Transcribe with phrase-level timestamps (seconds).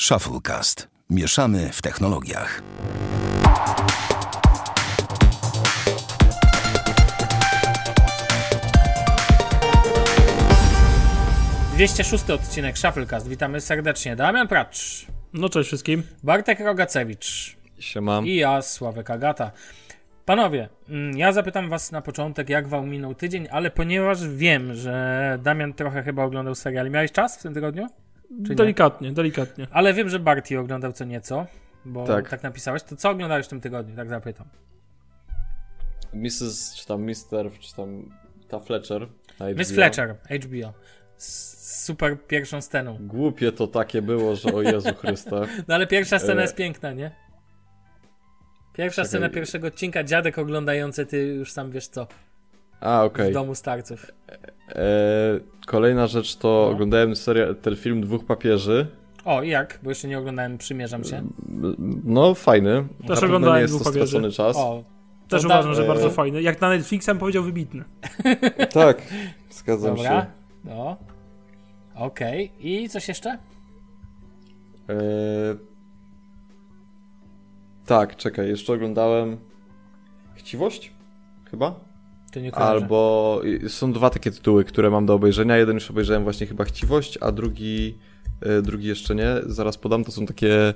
[0.00, 0.88] Shufflecast.
[1.10, 2.62] Mieszamy w technologiach.
[11.74, 13.28] Dwieście szósty odcinek Shufflecast.
[13.28, 14.16] Witamy serdecznie.
[14.16, 16.02] Damian Pracz, No cześć wszystkim.
[16.22, 18.20] Bartek Rogacewicz Siema.
[18.24, 19.50] i ja, Sławek Agata.
[20.24, 25.38] Panowie, mm, ja zapytam was na początek, jak wam minął tydzień, ale ponieważ wiem, że
[25.42, 27.86] Damian trochę chyba oglądał serial, miałeś czas w tym tygodniu?
[28.28, 28.56] Czy nie?
[28.56, 29.66] Delikatnie, delikatnie.
[29.70, 31.46] Ale wiem, że Barty oglądał co nieco,
[31.84, 32.28] bo tak.
[32.28, 32.42] Tak.
[32.42, 32.82] napisałeś.
[32.82, 33.96] To co oglądałeś w tym tygodniu?
[33.96, 34.46] Tak zapytam.
[36.12, 36.74] Mrs.
[36.76, 38.10] czy tam Mister, czy tam
[38.48, 39.08] ta Fletcher.
[39.40, 39.74] na Miss HBO.
[39.74, 40.72] Fletcher, HBO.
[41.16, 42.98] Z super pierwszą sceną.
[43.00, 45.40] Głupie to takie było, że o Jezu Chryste.
[45.68, 46.42] No ale pierwsza scena E.
[46.44, 47.10] jest piękna, nie?
[48.72, 49.08] Pierwsza Czekaj.
[49.08, 52.06] scena pierwszego odcinka, dziadek oglądający, ty już sam wiesz co,
[52.80, 53.32] A, w okej.
[53.32, 54.06] domu starców.
[54.68, 54.82] E,
[55.66, 56.68] Kolejna rzecz to No.
[56.74, 58.86] oglądałem serial, ten film Dwóch Papieży.
[59.24, 59.78] O, i jak?
[59.82, 61.22] Bo jeszcze nie oglądałem, przymierzam się.
[62.04, 62.74] No, fajny.
[63.00, 64.32] Na pewno oglądałem nie jest to Dwóch Papieży.
[64.32, 64.56] czas.
[64.56, 64.84] O,
[65.28, 66.42] Też To uważam, da- że e- bardzo fajny.
[66.42, 67.84] Jak na Netflixem powiedział, wybitny.
[68.72, 69.02] Tak,
[69.50, 70.20] zgadzam dobra.
[70.20, 70.26] się.
[70.64, 70.96] No.
[71.94, 72.52] Okej.
[72.60, 73.38] I coś jeszcze?
[74.88, 74.94] E,
[77.86, 79.36] Tak, czekaj, jeszcze oglądałem
[80.34, 80.92] Chciwość?
[81.50, 81.80] Chyba?
[82.52, 85.56] Albo są dwa takie tytuły, które mam do obejrzenia.
[85.56, 87.98] Jeden już obejrzałem właśnie chyba Chciwość, a drugi,
[88.58, 89.34] y, drugi jeszcze nie.
[89.46, 90.74] Zaraz podam, to są takie...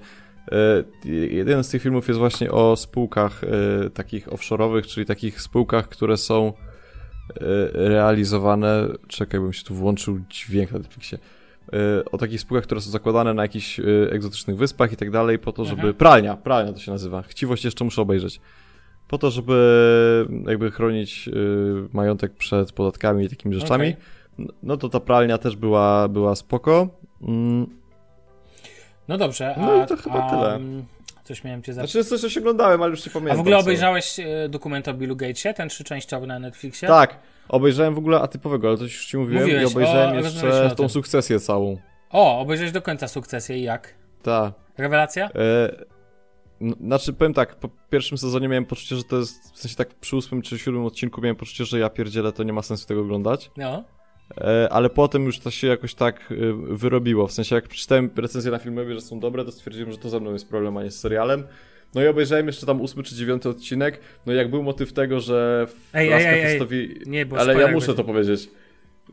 [1.05, 5.89] y, Jeden z tych filmów jest właśnie o spółkach y, takich offshore'owych, czyli takich spółkach,
[5.89, 6.53] które są
[7.75, 8.89] realizowane...
[9.09, 11.19] Czekaj, bym się tu włączył dźwięk na Netflixie.
[12.13, 15.65] O takich spółkach, które są zakładane na jakichś egzotycznych wyspach i tak dalej, po to,
[15.65, 15.81] żeby...
[15.81, 15.95] Mhm.
[15.95, 17.23] Pralnia, pralnia to się nazywa.
[17.23, 18.41] Chciwość jeszcze muszę obejrzeć
[19.11, 21.33] po to, żeby jakby chronić y,
[21.93, 23.97] majątek przed podatkami i takimi rzeczami.
[24.39, 26.89] N- No to ta pralnia też była, była spoko.
[27.23, 27.67] Mm,
[29.09, 30.55] No dobrze, a, No i to chyba a, tyle.
[30.55, 30.85] mm,
[31.25, 31.93] Coś miałem cię zapytać.
[31.93, 33.35] znaczy coś, coś oglądałem, ale już nie pamiętam.
[33.35, 33.63] A w ogóle co.
[33.63, 36.89] obejrzałeś e, dokument o Billu Gatesie, ten trzyczęściowy na Netflixie?
[36.89, 37.19] Tak,
[37.49, 40.89] obejrzałem w ogóle atypowego, ale to już ci mówiłem Mówiłeś, i obejrzałem o, jeszcze tą
[40.89, 41.77] sukcesję całą.
[42.11, 43.95] O, obejrzałeś do końca sukcesję i jak?
[44.23, 44.53] Tak.
[44.79, 45.25] Rewelacja?
[45.27, 45.31] E,
[46.81, 50.17] znaczy, powiem tak, po pierwszym sezonie miałem poczucie, że to jest, w sensie tak przy
[50.17, 53.51] ósmym czy siódmym odcinku miałem poczucie, że ja pierdzielę, to nie ma sensu tego oglądać.
[53.57, 53.85] No.
[54.41, 57.27] E, ale potem już to się jakoś tak y, wyrobiło.
[57.27, 60.21] W sensie, jak przeczytałem recenzje na filmowie, że są dobre, to stwierdziłem, że to ze
[60.21, 61.45] mną jest problem, a nie z serialem.
[61.95, 64.01] No i obejrzałem jeszcze tam ósmy czy dziewiąty odcinek.
[64.27, 67.01] No i jak był motyw tego, że Ej, laska ej, ej.
[67.07, 68.03] Nie, bo Ale ja muszę będzie.
[68.03, 68.51] to powiedzieć.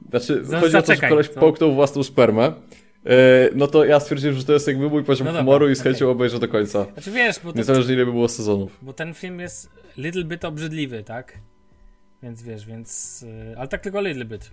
[0.10, 2.54] Znaczy, No, chodzi o to, że zaczekaj, koleś to- połknął własną spermę.
[3.06, 3.10] E,
[3.56, 5.82] no to ja stwierdziłem, że to jest jakby mój poziom No dobra, humoru i z
[5.82, 6.86] chęcią obejrzę do końca.
[6.94, 8.78] Znaczy wiesz, bo, to, Niezależnie ile by było sezonów.
[8.82, 11.38] bo ten film jest little bit obrzydliwy, tak?
[12.24, 13.24] Więc wiesz, więc...
[13.54, 14.52] y, Ale tak tylko little bit.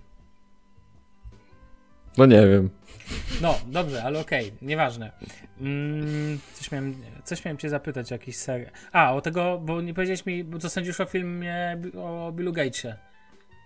[2.17, 2.69] No nie wiem.
[3.41, 5.11] No, dobrze, ale okej, nieważne.
[5.61, 8.71] Mm, coś, miałem, coś miałem cię zapytać, jakiś serial.
[8.91, 12.95] A, o tego, bo nie powiedziałeś mi, bo co sądzisz o filmie o Billu Gatesie.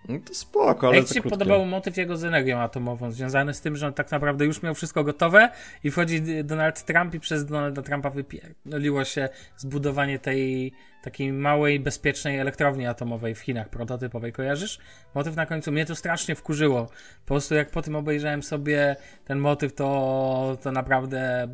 [0.07, 1.39] No to spoko, ale jak ci się krótkie.
[1.39, 4.75] podobał motyw jego z energią atomową, związany z tym, że on tak naprawdę już miał
[4.75, 5.49] wszystko gotowe
[5.83, 10.73] i wchodzi Donald Trump i przez Donalda Trumpa wypierdoliło się zbudowanie tej
[11.03, 14.79] takiej małej, bezpiecznej elektrowni atomowej w Chinach, prototypowej, kojarzysz?
[15.15, 16.85] Motyw na końcu, mnie to strasznie wkurzyło.
[16.85, 18.95] Po prostu jak po tym obejrzałem sobie
[19.25, 21.47] ten motyw, to, to naprawdę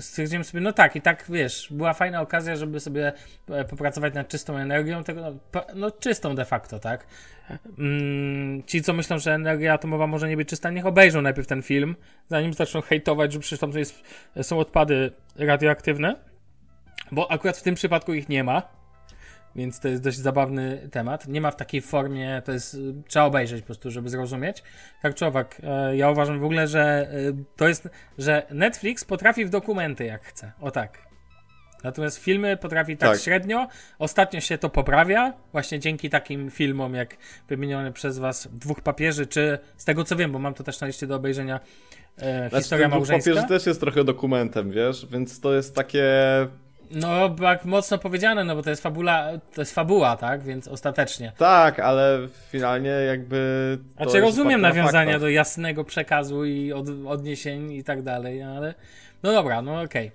[0.00, 3.12] stwierdziłem sobie, no tak, i tak wiesz, była fajna okazja, żeby sobie
[3.50, 7.06] e, popracować nad czystą energią, tego, no, no czystą de facto, tak?
[7.78, 11.62] Mm, ci, co myślą, że energia atomowa może nie być czysta, niech obejrzą najpierw ten
[11.62, 11.96] film,
[12.28, 14.02] zanim zaczną hejtować, że przecież tam jest,
[14.42, 16.16] są odpady radioaktywne,
[17.12, 18.77] bo akurat w tym przypadku ich nie ma,
[19.56, 21.28] więc to jest dość zabawny temat.
[21.28, 22.76] Nie ma w takiej formie, to jest,
[23.08, 24.62] trzeba obejrzeć po prostu, żeby zrozumieć.
[25.02, 27.88] Tak czy owak, e, ja uważam w ogóle, że y, to jest,
[28.18, 31.08] że Netflix potrafi w dokumenty jak chce, o tak.
[31.84, 33.20] Natomiast filmy potrafi tak, Tak.
[33.20, 33.68] średnio.
[33.98, 37.16] Ostatnio się to poprawia, właśnie dzięki takim filmom jak
[37.48, 40.86] wymieniony przez was Dwóch Papieży, czy z tego co wiem, bo mam to też na
[40.86, 41.60] liście do obejrzenia
[42.18, 43.30] e, Znaczy, Historia ten Dwóch Małżeńska.
[43.30, 45.06] papieży też jest trochę dokumentem, wiesz?
[45.06, 46.04] Więc to jest takie...
[46.90, 50.42] No, tak mocno powiedziane, no bo to jest fabula, to jest fabuła, tak?
[50.42, 51.32] Więc ostatecznie.
[51.38, 52.18] Tak, ale
[52.50, 53.78] finalnie jakby...
[53.96, 55.20] Znaczy jest rozumiem na nawiązania faktach.
[55.20, 58.74] do jasnego przekazu i od, odniesień i tak dalej, ale
[59.22, 60.10] no dobra, no okej.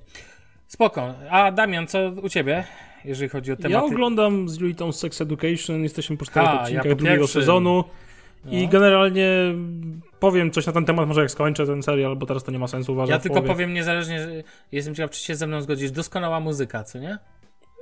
[0.67, 1.13] Spoko.
[1.29, 2.63] A Damian, co u ciebie,
[3.05, 3.73] jeżeli chodzi o tematy?
[3.73, 7.41] Ja oglądam z Julitą Sex Education, jesteśmy po czterech A, ja odcinkach po drugiego pierwszym.
[7.41, 7.83] sezonu
[8.51, 8.69] i No.
[8.69, 9.27] generalnie
[10.23, 12.67] powiem coś na ten temat, może jak skończę ten serial, bo teraz to nie ma
[12.67, 13.11] sensu uważam.
[13.11, 13.53] Ja tylko połowie.
[13.53, 14.27] powiem niezależnie,
[14.71, 15.91] jestem ciekaw, czy się ze mną zgodzisz.
[15.91, 17.17] Doskonała muzyka, co nie?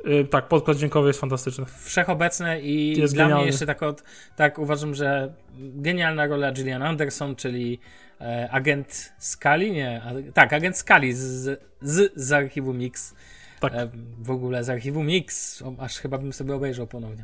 [0.06, 1.66] Y, tak, podkład dźwiękowy jest fantastyczny.
[1.84, 3.44] Wszechobecne i Jest dla genialny.
[3.44, 4.04] mnie jeszcze tak, od,
[4.36, 7.80] tak uważam, że genialna rola Gillian Anderson, czyli
[8.22, 13.16] e, agent Scully, nie, a, tak, agent Scully z, z, z archiwum Mix.
[13.60, 13.74] Tak.
[13.74, 13.90] E,
[14.20, 17.24] w ogóle z archiwum Mix, aż chyba bym sobie obejrzał ponownie.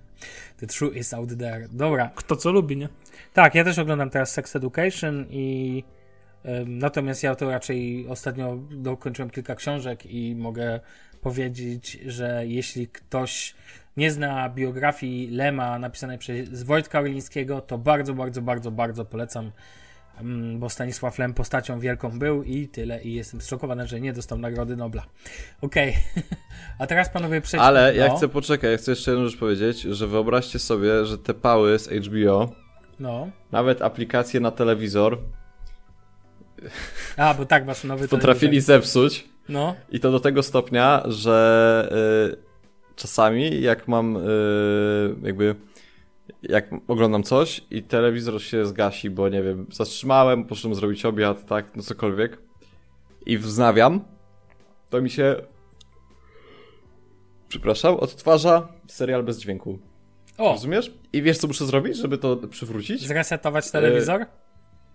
[0.60, 1.68] The truth is out there.
[1.72, 2.90] Dobra, Kto co lubi, nie?
[3.38, 5.84] Tak, ja też oglądam teraz Sex Education i
[6.66, 10.80] natomiast ja to raczej ostatnio dokończyłem kilka książek i mogę
[11.22, 13.56] powiedzieć, że jeśli ktoś
[13.98, 19.52] nie zna biografii Lema napisanej przez Wojtka Orlińskiego, to bardzo, bardzo, bardzo, bardzo polecam,
[20.56, 24.76] bo Stanisław Lem postacią wielką był i tyle i jestem zszokowany, że nie dostał Nagrody
[24.76, 25.04] Nobla.
[25.62, 25.96] Okej,
[26.80, 27.68] a teraz panowie przejdźmy.
[27.68, 31.18] Ale ja no, chcę, poczekaj, ja chcę jeszcze jedną rzecz powiedzieć, że wyobraźcie sobie, że
[31.18, 32.67] te pały z HBO,
[33.00, 35.18] No, nawet aplikacje na telewizor,
[37.18, 38.76] a, bo tak, masz nowy potrafili telewizor.
[38.76, 41.90] zepsuć No, i to do tego stopnia, że
[42.34, 45.56] y, czasami jak mam y, jakby
[46.44, 51.76] jak oglądam coś i telewizor się zgasi, bo nie wiem, zatrzymałem, poszedłem zrobić obiad, tak,
[51.76, 52.38] no cokolwiek
[53.26, 54.02] i wznawiam,
[54.90, 55.36] to mi się
[57.48, 59.80] przepraszam, odtwarza serial bez dźwięku.
[60.38, 60.92] O, Rozumiesz?
[61.14, 63.08] I wiesz, co muszę zrobić, żeby to przywrócić?
[63.08, 64.26] zresetować telewizor?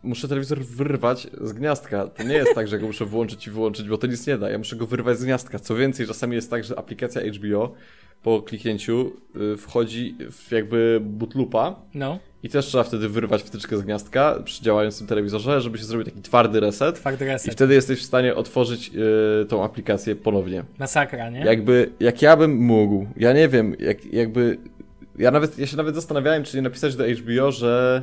[0.03, 2.07] Muszę telewizor wyrwać z gniazdka.
[2.07, 4.51] To nie jest tak, że go muszę włączyć i wyłączyć, bo to nic nie da.
[4.51, 5.59] Ja muszę go wyrwać z gniazdka.
[5.59, 7.75] Co więcej, czasami jest tak, że aplikacja HBO
[8.23, 9.13] po kliknięciu
[9.55, 14.63] y, wchodzi w jakby bootloopa No, i też trzeba wtedy wyrwać wtyczkę z gniazdka przy
[14.63, 17.03] działającym telewizorze, żeby się zrobił taki twardy reset.
[17.21, 17.53] I reset.
[17.53, 18.91] wtedy jesteś w stanie otworzyć
[19.43, 20.65] y, tą aplikację ponownie.
[20.79, 21.41] Masakra, nie?
[21.41, 24.59] Jakby, jak ja bym mógł, ja nie wiem, jak, jakby,
[25.19, 28.03] ja nawet, ja się nawet zastanawiałem, czy nie napisać do HBO, że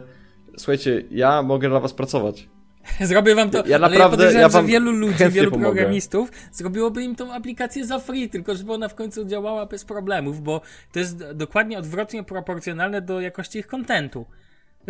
[0.57, 2.50] słuchajcie, ja mogę dla was pracować.
[3.01, 5.71] Zrobię wam to, Ja ja naprawdę- podejrzewam, ja wam że wielu ludzi, wielu pomogę.
[5.71, 10.41] programistów zrobiłoby im tą aplikację za free, tylko żeby ona w końcu działała bez problemów,
[10.44, 10.61] bo
[10.91, 14.25] to jest dokładnie odwrotnie proporcjonalne do jakości ich kontentu.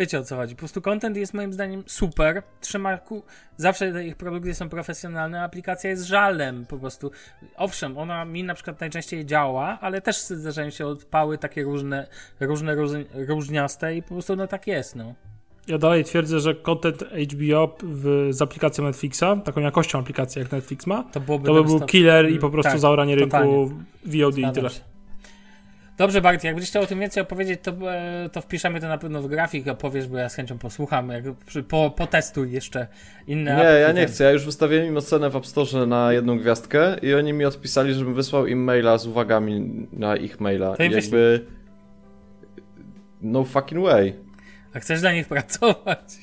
[0.00, 0.54] Wiecie o co chodzi.
[0.54, 2.42] Po prostu content jest moim zdaniem super.
[2.60, 3.22] Trzyma ku...
[3.56, 7.10] Zawsze ich produkcje są profesjonalne, a aplikacja jest żalem po prostu.
[7.56, 12.06] Owszem, ona mi na przykład najczęściej działa, ale też zdarzają się odpały takie różne,
[12.40, 12.76] różne,
[13.28, 15.14] różniaste i po prostu no tak jest, no.
[15.66, 20.86] Ja dalej twierdzę, że content HBO w, z aplikacją Netflixa, taką jakością aplikacji jak Netflix
[20.86, 23.70] ma, To to by był killer i po prostu tak, zaoranie rynku totalnie.
[24.04, 24.70] VOD i tyle.
[24.70, 24.89] się.
[26.00, 28.98] Dobrze, Bart, jak będziesz chciał o tym więcej opowiedzieć, to, e, to wpiszemy to na
[28.98, 31.24] pewno w grafik, opowiesz, bo ja z chęcią posłucham, jak,
[31.68, 32.86] po, potestuj jeszcze
[33.26, 34.24] inne Nie, ja nie chcę.
[34.24, 37.94] Ja już wystawiłem im ocenę w App Store na jedną gwiazdkę i oni mi odpisali,
[37.94, 40.76] żebym wysłał im maila z uwagami na ich maila.
[40.76, 41.46] To I jakby...
[43.22, 44.14] No fucking way.
[44.74, 46.18] A chcesz dla nich pracować?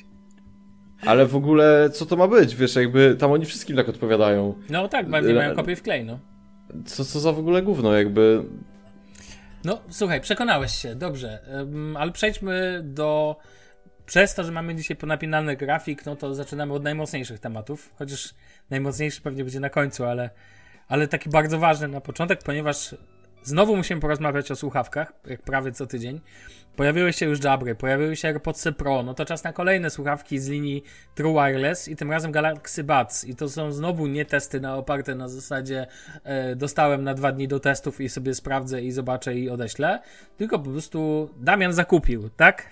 [1.06, 2.56] Ale w ogóle, co to ma być?
[2.56, 4.54] Wiesz, jakby tam oni wszystkim tak odpowiadają.
[4.70, 6.18] No tak, bardziej mają kopię w klej, no.
[6.84, 8.44] Co, co za w ogóle gówno, jakby...
[9.64, 13.36] No, słuchaj, przekonałeś się, dobrze, Ym, ale przejdźmy do...
[14.06, 18.34] Przez to, że mamy dzisiaj ponapinany grafik, no to zaczynamy od najmocniejszych tematów, chociaż
[18.70, 20.30] najmocniejszy pewnie będzie na końcu, ale,
[20.88, 22.94] ale taki bardzo ważny na początek, ponieważ
[23.42, 26.20] znowu musimy porozmawiać o słuchawkach, jak prawie co tydzień.
[26.76, 30.48] Pojawiły się już Jabry, pojawiły się AirPods Pro, no to czas na kolejne słuchawki z
[30.48, 33.24] linii True Wireless i tym razem Galaxy Buds.
[33.24, 35.86] I to są znowu nie testy na oparte na zasadzie
[36.24, 40.00] e, dostałem na dwa dni do testów i sobie sprawdzę i zobaczę i odeślę,
[40.36, 42.66] tylko po prostu Damian zakupił, tak?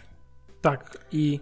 [0.60, 1.40] Tak, i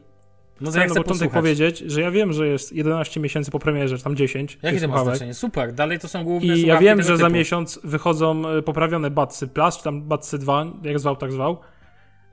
[0.60, 3.98] No to ja chcę początek powiedzieć, że ja wiem, że jest 11 miesięcy po premierze,
[3.98, 5.34] tam 10 Jakie to ma znaczenie?
[5.34, 7.36] Super, dalej to są główne I ja wiem, że za typu.
[7.36, 11.58] miesiąc wychodzą y, poprawione Batsy Plus, czy tam Batsy 2, jak zwał, tak zwał.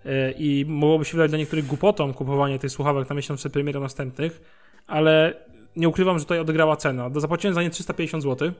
[0.06, 3.80] Y, I mogłoby się wydać dla niektórych głupotą kupowanie tych słuchawek na miesiąc przed premierą
[3.80, 4.42] następnych,
[4.88, 5.34] ale
[5.76, 7.10] nie ukrywam, że tutaj odegrała cena.
[7.16, 8.52] Zapłaciłem za nie 350 zł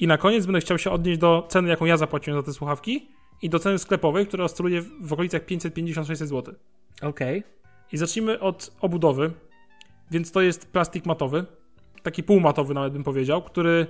[0.00, 3.08] i na koniec będę chciał się odnieść do ceny, jaką ja zapłaciłem za te słuchawki
[3.42, 6.54] i do ceny sklepowej, która oscyluje w okolicach 550-600 zł.
[7.02, 7.42] Okej.
[7.92, 9.30] I zacznijmy od obudowy.
[10.10, 11.44] Więc to jest plastik matowy,
[12.02, 13.86] taki półmatowy nawet bym powiedział, który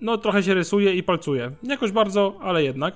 [0.00, 1.50] no trochę się rysuje i palcuje.
[1.62, 2.94] Nie jakoś bardzo, ale jednak.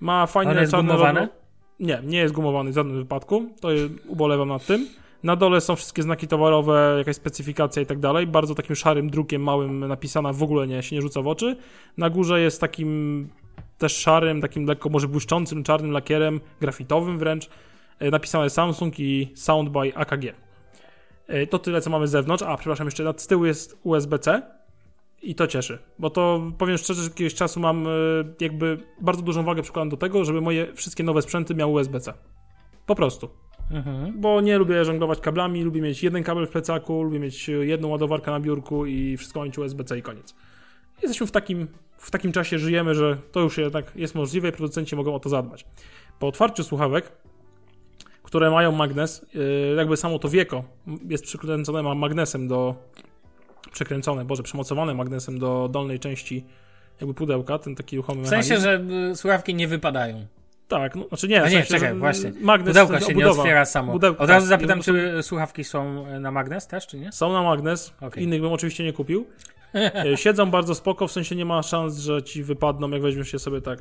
[0.00, 1.20] Ma fajne On jest czarne gumowany?
[1.20, 1.32] logo.
[1.80, 3.46] Nie, nie jest gumowany w żadnym wypadku.
[3.60, 4.88] To je- ubolewam nad tym.
[5.22, 8.26] Na dole są wszystkie znaki towarowe, jakaś specyfikacja i tak dalej.
[8.26, 11.56] Bardzo takim szarym drukiem małym napisana, w ogóle nie, się nie rzuca w oczy.
[11.96, 13.28] Na górze jest takim
[13.78, 17.48] też szarym, takim lekko może błyszczącym, czarnym lakierem, grafitowym wręcz.
[17.98, 20.24] E, Napisane Samsung i Sound by AKG.
[21.26, 22.42] E, To tyle, co mamy z zewnątrz.
[22.42, 24.42] A, przepraszam, jeszcze z tyłu jest USB-C
[25.22, 27.90] i to cieszy, bo to powiem szczerze, że jakiegoś czasu mam e,
[28.40, 32.14] jakby bardzo dużą wagę przykładam do tego, żeby moje wszystkie nowe sprzęty miały USB-C.
[32.86, 33.30] Po prostu.
[33.70, 34.20] Mhm.
[34.20, 38.30] Bo nie lubię żonglować kablami, lubię mieć jeden kabel w plecaku, lubię mieć jedną ładowarkę
[38.30, 40.34] na biurku i wszystko mieć USB-C i koniec.
[41.02, 44.96] Jesteśmy w takim w takim czasie żyjemy, że to już jednak jest możliwe i producenci
[44.96, 45.64] mogą o to zadbać.
[46.18, 47.12] Po otwarciu słuchawek,
[48.34, 50.64] które mają magnes, yy, jakby samo to wieko
[51.08, 52.74] jest przykręcone ma magnesem do
[53.72, 56.44] przekręcone, boże, przymocowane magnesem do dolnej części
[57.00, 58.90] jakby pudełka, ten taki ruchomy W sensie, mechanizm.
[58.90, 60.26] że y, słuchawki nie wypadają.
[60.68, 62.32] Tak, no, znaczy nie, A w nie, sensie, czekaj, właśnie.
[62.40, 63.42] Magnes, Pudełko ten się nie obudowa.
[63.42, 63.92] otwiera samo.
[63.92, 64.42] Od razu tak.
[64.42, 67.12] zapytam, czy słuchawki są y, na magnes też, czy nie?
[67.12, 68.22] Są na magnes, Okej.
[68.24, 69.26] innych bym oczywiście nie kupił.
[69.74, 73.38] E, Siedzą bardzo spoko, w sensie nie ma szans, że ci wypadną, jak weźmiesz je
[73.38, 73.78] sobie tak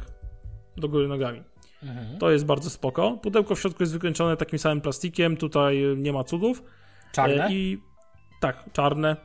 [0.78, 1.44] do góry nogami.
[1.84, 2.18] Mhm.
[2.20, 3.18] To jest bardzo spoko.
[3.22, 6.64] Pudełko w środku jest wykończone takim samym plastikiem, tutaj e, nie ma cudów.
[7.12, 7.46] Czarne?
[7.48, 7.78] E, I
[8.42, 9.16] tak, czarne.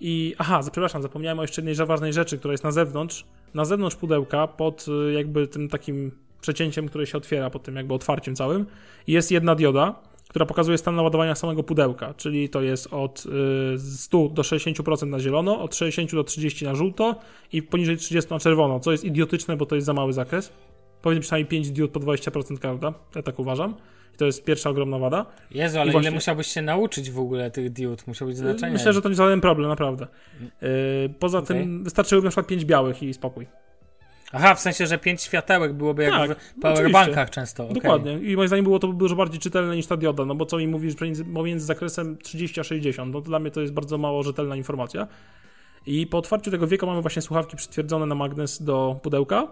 [0.00, 3.24] I aha, za- przepraszam, zapomniałem o jeszcze jednej ważnej rzeczy, która jest na zewnątrz.
[3.54, 7.94] Na zewnątrz pudełka, pod e, jakby tym takim przecięciem, które się otwiera, pod tym jakby
[7.94, 8.66] otwarciem całym,
[9.06, 9.94] jest jedna dioda,
[10.28, 13.24] która pokazuje stan naładowania samego pudełka, czyli to jest od
[13.74, 17.16] y, 100 do 60% na zielono, od 60 do 30 na żółto
[17.52, 20.52] i poniżej 30 na czerwono, co jest idiotyczne, bo to jest za mały zakres.
[21.02, 23.74] Powinien przynajmniej 5 diod po 20% każda, ja tak uważam.
[24.14, 25.26] I to jest pierwsza ogromna wada.
[25.50, 28.06] Jezu, ale I właśnie- ile musiałbyś się nauczyć w ogóle tych diod?
[28.06, 28.72] Musiał być znaczenie.
[28.72, 30.06] Myślę, że to nie żaden problem, naprawdę.
[30.62, 31.56] Y, poza Okej.
[31.60, 33.46] tym wystarczyłoby na przykład 5 białych i spokój.
[34.34, 37.34] Aha, w sensie, że pięć światełek byłoby jak Tak, w powerbankach oczywiście.
[37.34, 37.64] często.
[37.64, 37.74] okej.
[37.74, 38.12] Dokładnie.
[38.18, 40.68] I moim zdaniem było to dużo bardziej czytelne niż ta dioda, no bo co mi
[40.68, 40.94] mówisz
[41.34, 45.08] pomiędzy, zakresem 30 a 60, no to dla mnie to jest bardzo mało rzetelna informacja.
[45.86, 49.46] I po otwarciu tego wieka mamy właśnie słuchawki przytwierdzone na magnes do pudełka,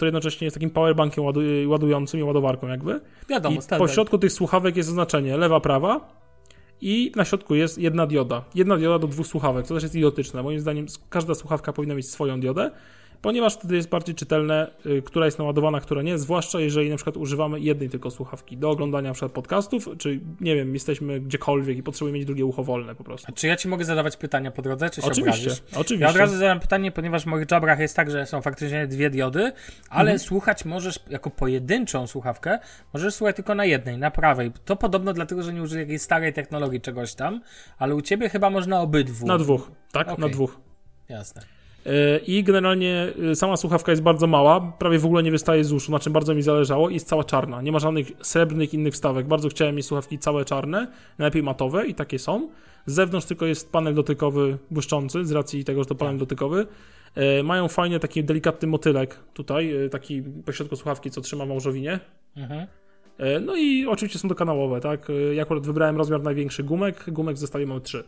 [0.00, 3.00] które jednocześnie jest takim powerbankiem ładu, ładującym i ładowarką jakby.
[3.28, 3.88] Wiadomo, I standard.
[3.88, 6.00] po środku tych słuchawek jest oznaczenie lewa, prawa
[6.80, 8.44] i na środku jest jedna dioda.
[8.54, 10.42] Jedna dioda do dwóch słuchawek, to też jest idiotyczne.
[10.42, 12.70] Moim zdaniem każda słuchawka powinna mieć swoją diodę,
[13.22, 17.16] ponieważ wtedy jest bardziej czytelne, y, która jest naładowana, która nie, zwłaszcza jeżeli na przykład
[17.16, 21.82] używamy jednej tylko słuchawki do oglądania na przykład podcastów, czy nie wiem, jesteśmy gdziekolwiek i
[21.82, 23.26] potrzebujemy mieć drugie ucho wolne po prostu.
[23.28, 25.62] A Czy ja ci mogę zadawać pytania po drodze, czy się Oczywiście, obrazisz?
[25.76, 26.04] oczywiście.
[26.04, 29.10] Ja od razu zadam pytanie, ponieważ w moich jabrach jest tak, że są faktycznie dwie
[29.10, 29.52] diody,
[29.88, 30.18] ale Mhm.
[30.18, 32.58] słuchać możesz jako pojedynczą słuchawkę,
[32.92, 34.52] możesz słuchać tylko na jednej, na prawej.
[34.64, 37.40] To podobno dlatego, że nie użyjesz jakiejś starej technologii czegoś tam,
[37.78, 39.26] ale u ciebie chyba można obydwu.
[39.26, 40.06] Na dwóch, tak?
[40.06, 40.30] Na Okej.
[40.30, 40.60] dwóch.
[41.08, 41.42] Jasne.
[42.26, 45.92] I generalnie e, sama słuchawka jest bardzo mała, prawie w ogóle nie wystaje z uszu,
[45.92, 47.62] na czym bardzo mi zależało i jest cała czarna.
[47.62, 49.26] Nie ma żadnych srebrnych innych wstawek.
[49.26, 50.86] Bardzo chciałem mieć słuchawki całe czarne,
[51.18, 52.48] najlepiej matowe i takie są.
[52.86, 56.66] Z zewnątrz tylko jest panel dotykowy błyszczący, z racji tego, że to panel dotykowy.
[57.14, 62.00] E, Mają fajnie taki delikatny motylek tutaj, e, taki pośrodku słuchawki, co trzyma małżowinie.
[62.36, 62.66] Mhm.
[63.18, 65.10] E, No i oczywiście są dokanałowe, tak?
[65.10, 68.04] E, Ja akurat wybrałem rozmiar największy gumek, gumek w zestawie mamy 3.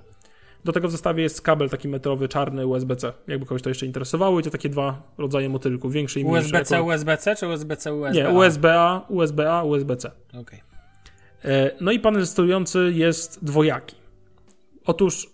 [0.65, 3.13] Do tego w zestawie jest kabel taki metrowy, czarny, USB-C.
[3.29, 6.41] Jakby kogoś to jeszcze interesowało i to takie dwa rodzaje motylków, większy i mniejszy.
[6.47, 8.15] USB-C, jako- USB-C czy USB-C, USB?
[8.15, 10.11] Nie, USB-A, USB-A, USB-C.
[10.41, 10.61] Okej.
[11.45, 13.97] E, No i panel sterujący jest dwojaki.
[14.87, 15.31] Otóż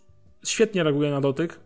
[0.46, 1.60] świetnie reaguje na dotyk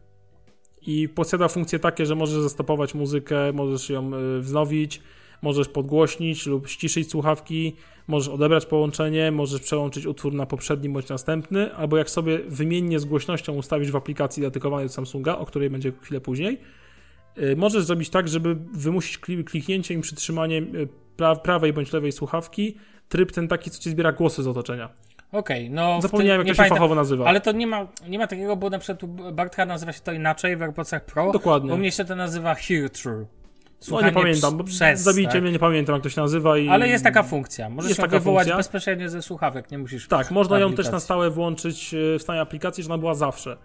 [0.86, 5.02] i posiada funkcje takie, że możesz zastopować muzykę, możesz ją y, wznowić,
[5.42, 7.76] możesz podgłośnić lub ściszyć słuchawki,
[8.08, 13.04] możesz odebrać połączenie, możesz przełączyć utwór na poprzedni bądź następny, albo jak sobie wymiennie z
[13.04, 16.60] głośnością ustawisz w aplikacji dedykowanej do Samsunga, o której będzie chwilę później,
[17.38, 22.12] y, możesz zrobić tak, żeby wymusić kli- kliknięciem i przytrzymaniem y, pra- prawej bądź lewej
[22.12, 22.76] słuchawki
[23.08, 24.88] tryb ten taki, co ci zbiera głosy z otoczenia.
[25.32, 25.98] Okej, no.
[25.98, 27.24] w Zapomniałem, jak to się pamiętam- fachowo nazywa.
[27.26, 30.12] Ale to nie ma, nie ma takiego, bo na przykład u Bartka nazywa się to
[30.12, 31.32] inaczej w AirPodsach Pro.
[31.32, 31.74] Dokładnie.
[31.74, 32.90] U mnie się to nazywa Hear
[33.90, 35.42] No nie pamiętam, bo przez, zabijcie tak?
[35.42, 36.68] mnie, nie pamiętam jak to się nazywa i...
[36.68, 37.68] Ale jest taka funkcja.
[37.68, 38.56] Możesz Jest ją wywołać funkcja.
[38.56, 40.08] bezpośrednio ze słuchawek, nie musisz.
[40.08, 43.56] Tak, można ją też na stałe włączyć e, w stanie aplikacji, że ona była zawsze.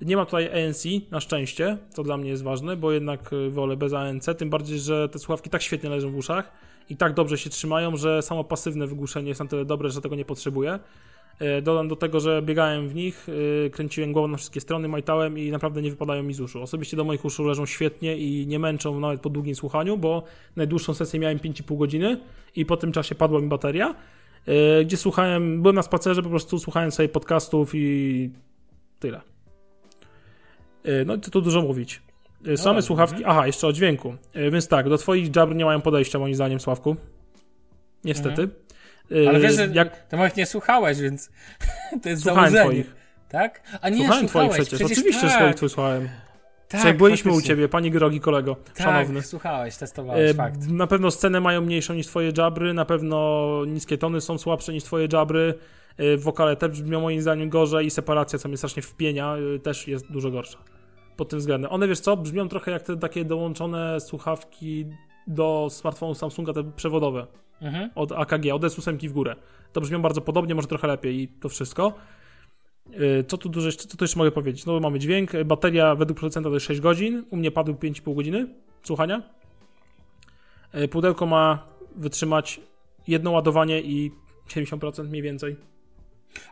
[0.00, 3.76] Nie ma tutaj ANC, na szczęście, co dla mnie jest ważne, bo jednak e, wolę
[3.76, 6.52] bez ANC, tym bardziej, że te słuchawki tak świetnie leżą w uszach
[6.90, 10.16] i tak dobrze się trzymają, że samo pasywne wygłuszenie jest na tyle dobre, że tego
[10.16, 10.78] nie potrzebuję.
[11.38, 13.26] E, Dodam do tego, że biegałem w nich,
[13.66, 16.62] e, kręciłem głową na wszystkie strony, majtałem i naprawdę nie wypadają mi z uszu.
[16.62, 20.22] Osobiście do moich uszu leżą świetnie i nie męczą nawet po długim słuchaniu, bo
[20.56, 22.20] najdłuższą sesję miałem 5,5 godziny
[22.56, 23.94] i po tym czasie padła mi bateria,
[24.46, 28.30] e, gdzie słuchałem, byłem na spacerze, po prostu słuchałem sobie podcastów i
[28.98, 29.20] tyle.
[31.06, 32.02] No i co tu dużo mówić.
[32.46, 34.14] E, Same słuchawki, aha, jeszcze o dźwięku.
[34.52, 36.96] Więc tak, do twoich jabr nie mają podejścia moim zdaniem, Sławku.
[38.04, 38.42] Niestety.
[38.42, 38.50] Mhm.
[39.28, 41.30] Ale wiesz, że jak ty moich nie słuchałeś, więc
[42.02, 42.82] to jest słuchałem założenie.
[42.84, 42.96] twoich.
[43.28, 43.62] Tak?
[43.80, 44.68] A nie, Słuchałem twoich słuchałeś.
[44.68, 45.32] przecież, oczywiście tak.
[45.58, 46.08] swoich słuchałem.
[46.68, 47.54] Tak, jak byliśmy u faktycznie.
[47.56, 49.22] ciebie, pani drogi kolego, Tak, szanowny.
[49.22, 50.68] słuchałeś, testowałeś, E, fakt.
[50.68, 54.84] Na pewno scenę mają mniejszą niż twoje jabry, na pewno niskie tony są słabsze niż
[54.84, 55.54] twoje jabry.
[55.98, 59.88] E, Wokale też brzmią moim zdaniem gorzej i separacja, co mnie strasznie wpienia, e, też
[59.88, 60.58] jest dużo gorsza.
[61.16, 61.72] Pod tym względem.
[61.72, 64.86] One, wiesz co, brzmią trochę jak te takie dołączone słuchawki
[65.26, 67.26] do smartfonu Samsunga, te przewodowe
[67.62, 67.90] Mhm.
[67.94, 69.36] od AKG, od S8 w górę.
[69.72, 71.94] To brzmią bardzo podobnie, może trochę lepiej i to wszystko.
[72.90, 74.66] Yy, Co tu, dużo jeszcze, co tu jeszcze mogę powiedzieć?
[74.66, 78.46] No mamy dźwięk, bateria według producenta to jest 6 godzin, u mnie padł 5,5 godziny,
[78.82, 79.22] słuchania.
[80.72, 82.60] E, Pudełko ma wytrzymać
[83.08, 84.10] jedno ładowanie i
[84.48, 85.56] 70% mniej więcej.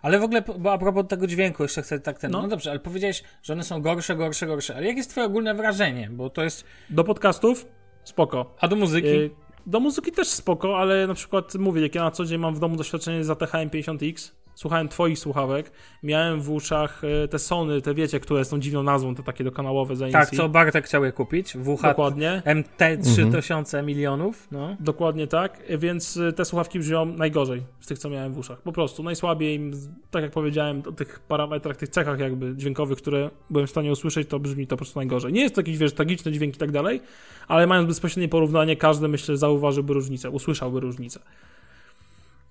[0.02, 2.30] Ale w ogóle, bo a propos tego dźwięku, jeszcze chcę tak ten.
[2.30, 2.42] No.
[2.42, 2.48] No.
[2.48, 4.76] dobrze, ale powiedziałeś, że one są gorsze, gorsze, gorsze.
[4.76, 6.08] Ale jakie jest Twoje ogólne wrażenie?
[6.12, 6.64] Bo to jest.
[6.90, 7.66] Do podcastów
[8.04, 8.54] spoko.
[8.60, 9.08] A do muzyki?
[9.08, 9.30] E,
[9.66, 12.58] Do muzyki też spoko, ale na przykład mówię, jak ja na co dzień mam w
[12.58, 15.70] domu doświadczenie z ATH 50X, słuchałem twoich słuchawek,
[16.02, 19.96] miałem w uszach e, te Sony, te wiecie, które są dziwną nazwą, te takie dokanałowe
[19.96, 21.52] za tak, co Bartek chciał je kupić.
[21.52, 22.42] WH Dokładnie.
[22.46, 24.48] MT3000 milionów.
[24.52, 24.76] No.
[24.80, 28.62] Dokładnie tak, więc y, te słuchawki brzmią najgorzej z tych, co miałem w uszach.
[28.62, 29.70] Po prostu najsłabiej,
[30.10, 34.28] tak jak powiedziałem, o tych parametrach, tych cechach jakby dźwiękowych, które byłem w stanie usłyszeć,
[34.28, 35.32] to brzmi to po prostu najgorzej.
[35.32, 37.00] Nie jest to jakiś, wiesz, tragiczny dźwięk i tak dalej,
[37.48, 41.20] ale mając bezpośrednie porównanie, każdy, myślę, zauważyłby różnicę, usłyszałby różnicę.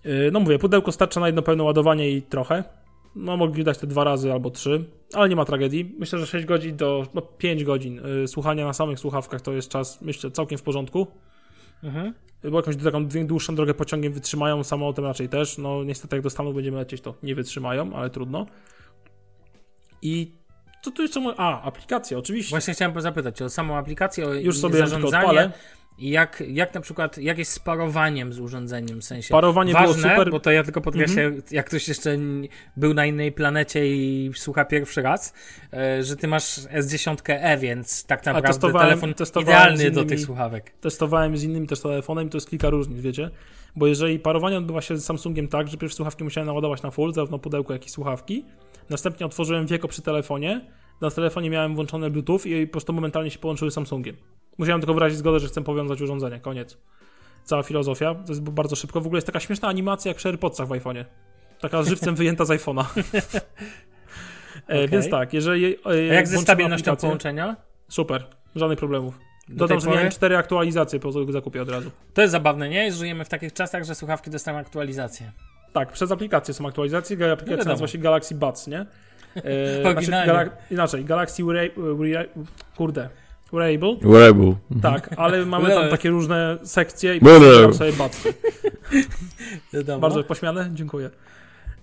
[0.06, 2.64] Yy, No mówię, pudełko starcza na jedno pełne ładowanie i trochę.
[3.16, 5.96] No mogli dać te dwa razy albo trzy, ale nie ma tragedii.
[6.00, 9.70] Myślę, że 6 godzin do no, 5 godzin yy, słuchania na samych słuchawkach to jest
[9.70, 11.08] czas, myślę, całkiem w porządku
[11.84, 12.14] Mhm.
[12.52, 15.58] bo jakąś taką dłuższą drogę pociągiem wytrzymają, samolotem raczej też.
[15.58, 18.46] No niestety jak do Stanów będziemy lecieć, to nie wytrzymają, ale trudno.
[20.02, 20.32] I
[20.82, 21.22] co tu jeszcze?
[21.38, 22.50] A, aplikacja, oczywiście.
[22.50, 25.52] Właśnie chciałem zapytać o samą aplikację, o Już sobie ją tylko odpalę.
[26.00, 30.10] Jak, jak na przykład, jak jest z parowaniem z urządzeniem, w sensie Parowanie było ważne,
[30.10, 30.32] super.
[30.32, 32.18] bo to ja tylko podkreślę, jak ktoś jeszcze
[32.78, 35.34] był na innej planecie i słucha pierwszy raz,
[35.74, 40.10] e, że ty masz S10e, więc tak naprawdę testowałem- telefon testowałem idealny z do innymi-
[40.10, 40.72] tych słuchawek.
[40.82, 43.30] Testowałem z innym też telefonem, to jest kilka różnic, wiecie?
[43.76, 47.14] Bo jeżeli parowanie odbywa się z Samsungiem tak, że pierwsze słuchawki musiałem naładować na full,
[47.14, 48.46] zarówno pudełko, jak i słuchawki.
[48.90, 50.62] Następnie otworzyłem wieko przy telefonie.
[51.04, 54.16] Na telefonie miałem włączone Bluetooth i po prostu momentalnie się połączyły z Samsungiem.
[54.58, 56.40] Musiałem tylko wyrazić zgodę, że chcę powiązać urządzenie.
[56.40, 56.78] Koniec.
[57.44, 58.16] Cała filozofia.
[58.16, 59.02] To jest bardzo szybko.
[59.02, 61.06] W ogóle jest taka śmieszna animacja jak przy AirPodsach w iPhone'ie.
[61.60, 62.86] Taka żywcem wyjęta z iPhone'a.
[64.68, 64.90] E, Okej.
[64.90, 65.76] Więc tak, jeżeli.
[65.76, 67.56] e, A jak ze stabilnością połączenia?
[67.88, 69.20] Super, żadnych problemów.
[69.48, 71.92] Do Dodam, że miałem cztery aktualizacje po zakupie od razu.
[72.14, 72.92] To jest zabawne, nie?
[72.92, 75.32] Żyjemy w takich czasach, że słuchawki dostają aktualizacje.
[75.74, 77.16] Tak, przez aplikację są aktualizacje.
[77.16, 77.70] Aplikacja wiadomo.
[77.72, 78.86] nazywa się Galaxy Buds, nie?
[79.36, 80.12] E, znaczy,
[80.72, 82.26] inaczej, Galaxy Weara- Weara-
[82.78, 83.10] kurde,
[83.54, 83.96] Wearable.
[84.02, 84.56] Wearable.
[84.82, 87.50] Tak, ale mamy tam takie różne sekcje i Wearable.
[87.50, 87.92] pobieram sobie.
[89.74, 90.00] Wiadomo.
[90.00, 91.10] Bardzo pośmiane, dziękuję.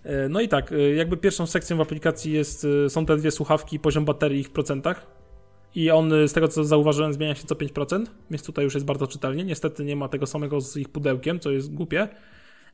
[0.04, 3.78] E, No i tak, e, jakby pierwszą sekcją w aplikacji jest, są te dwie słuchawki,
[3.78, 5.06] poziom baterii w procentach.
[5.74, 9.06] I on, z tego co zauważyłem, zmienia się co 5%, więc tutaj już jest bardzo
[9.06, 9.44] czytelnie.
[9.44, 12.08] Niestety nie ma tego samego z ich pudełkiem, co jest głupie.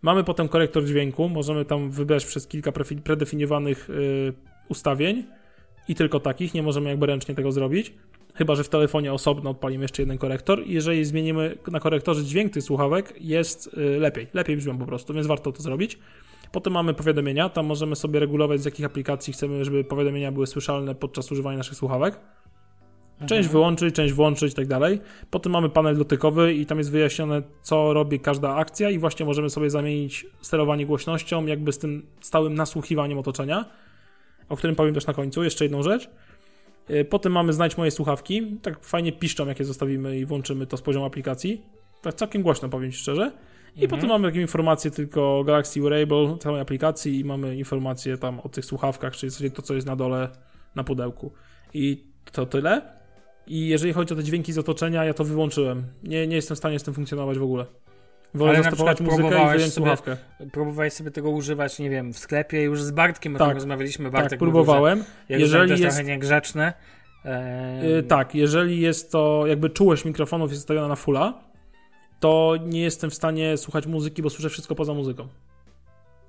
[0.03, 2.73] Mamy potem korektor dźwięku, możemy tam wybrać przez kilka
[3.05, 3.89] predefiniowanych
[4.69, 5.25] ustawień
[5.89, 7.95] i tylko takich, nie możemy jakby ręcznie tego zrobić.
[8.35, 10.67] Chyba, że w telefonie osobno odpalimy jeszcze jeden korektor.
[10.67, 14.27] I jeżeli zmienimy na korektorze dźwięk tych słuchawek, jest y, lepiej.
[14.35, 15.99] Lepiej brzmią po prostu, więc warto to zrobić.
[16.53, 20.95] Potem mamy powiadomienia, tam możemy sobie regulować z jakich aplikacji chcemy, żeby powiadomienia były słyszalne
[20.95, 22.21] podczas używania naszych słuchawek.
[23.27, 25.01] Część wyłączyć, część włączyć i tak dalej.
[25.31, 29.51] Potem mamy panel dotykowy i tam jest wyjaśnione, co robi każda akcja i właśnie możemy
[29.51, 33.65] sobie zamienić sterowanie głośnością, jakby z tym stałym nasłuchiwaniem otoczenia,
[34.49, 35.45] o którym powiem też na końcu.
[35.45, 36.11] Jeszcze jedną rzecz.
[36.89, 38.59] Yy, Potem mamy znajdź moje słuchawki.
[38.63, 41.63] Tak fajnie piszczą, jak je zostawimy i włączymy to z poziomu aplikacji.
[42.03, 43.33] Tak całkiem głośno, powiem Ci szczerze.
[43.77, 48.41] I potem mamy takie informacje tylko o Galaxy Wearable, całej aplikacji i mamy informacje tam
[48.41, 50.29] o tych słuchawkach, czyli to, co jest na dole
[50.75, 51.33] na pudełku.
[51.75, 52.83] I to tyle.
[53.47, 55.85] I jeżeli chodzi o te dźwięki z otoczenia, ja to wyłączyłem.
[56.03, 57.67] Nie, nie jestem w stanie z tym funkcjonować w ogóle.
[58.37, 60.17] Wolę Ale zastopować muzykę i wyjąć sobie- słuchawkę.
[60.53, 63.49] Próbowałeś sobie tego używać, nie wiem, w sklepie już z Bartkiem o Tak.
[63.49, 64.11] tym rozmawialiśmy.
[64.11, 64.99] Bartek Tak, mówił, próbowałem.
[64.99, 66.73] że jak Jeżeli jest- trochę niegrzeczne.
[67.83, 71.35] Yy, tak, jeżeli jest to jakby czułość mikrofonów jest ustawiona na fulla,
[72.21, 75.29] to nie jestem w stanie słuchać muzyki, bo słyszę wszystko poza muzyką.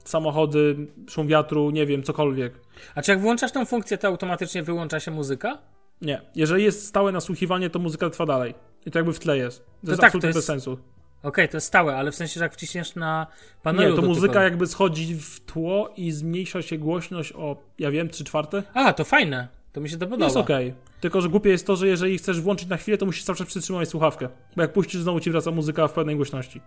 [0.04, 0.76] Samochody,
[1.10, 2.54] szum wiatru, nie wiem, cokolwiek.
[2.96, 5.58] A czy jak włączasz tą funkcję, to automatycznie wyłącza się muzyka?
[6.02, 6.22] Nie.
[6.36, 8.54] Jeżeli jest stałe nasłuchiwanie, to muzyka trwa dalej.
[8.86, 9.66] I to jakby w tle jest.
[9.86, 10.78] To, jest tak, absolutnie to bez jest- sensu.
[11.24, 13.28] Okej, to jest stałe, ale w sensie, że jak wciśniesz na
[13.64, 18.10] panelu Nie, to muzyka jakby schodzi w tło i zmniejsza się głośność o, ja wiem,
[18.10, 18.64] 3 czwarte.
[18.74, 19.48] A, to fajne.
[19.74, 20.26] To mi się to podoba.
[20.26, 20.74] Jest okej.
[21.02, 23.48] Tylko, że głupie jest to, że jeżeli chcesz włączyć na chwilę, to musisz cały czas
[23.48, 24.30] przytrzymać słuchawkę.
[24.56, 26.62] Bo jak puścisz, znowu ci wraca muzyka w pełnej głośności.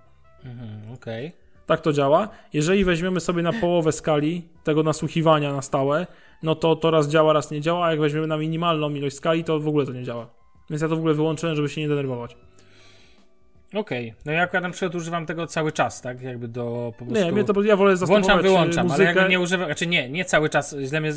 [0.44, 1.32] Mhm, Okej.
[1.66, 2.28] Tak to działa.
[2.52, 6.06] Jeżeli weźmiemy sobie na połowę skali tego nasłuchiwania na stałe,
[6.42, 9.44] no to to raz działa, raz nie działa, a jak weźmiemy na minimalną ilość skali,
[9.44, 10.26] to w ogóle to nie działa.
[10.70, 12.36] Więc ja to w ogóle wyłączyłem, żeby się nie denerwować.
[13.74, 14.14] Okej.
[14.24, 16.22] No ja akurat na przykład używam tego cały czas, tak?
[16.22, 17.24] Jakby do po prostu...
[17.24, 19.04] Nie, mnie to ja wolę zastosować Włączam, wyłączam, ale muzykę.
[19.04, 21.12] jakby nie używam, znaczy nie, nie cały czas, źle mnie,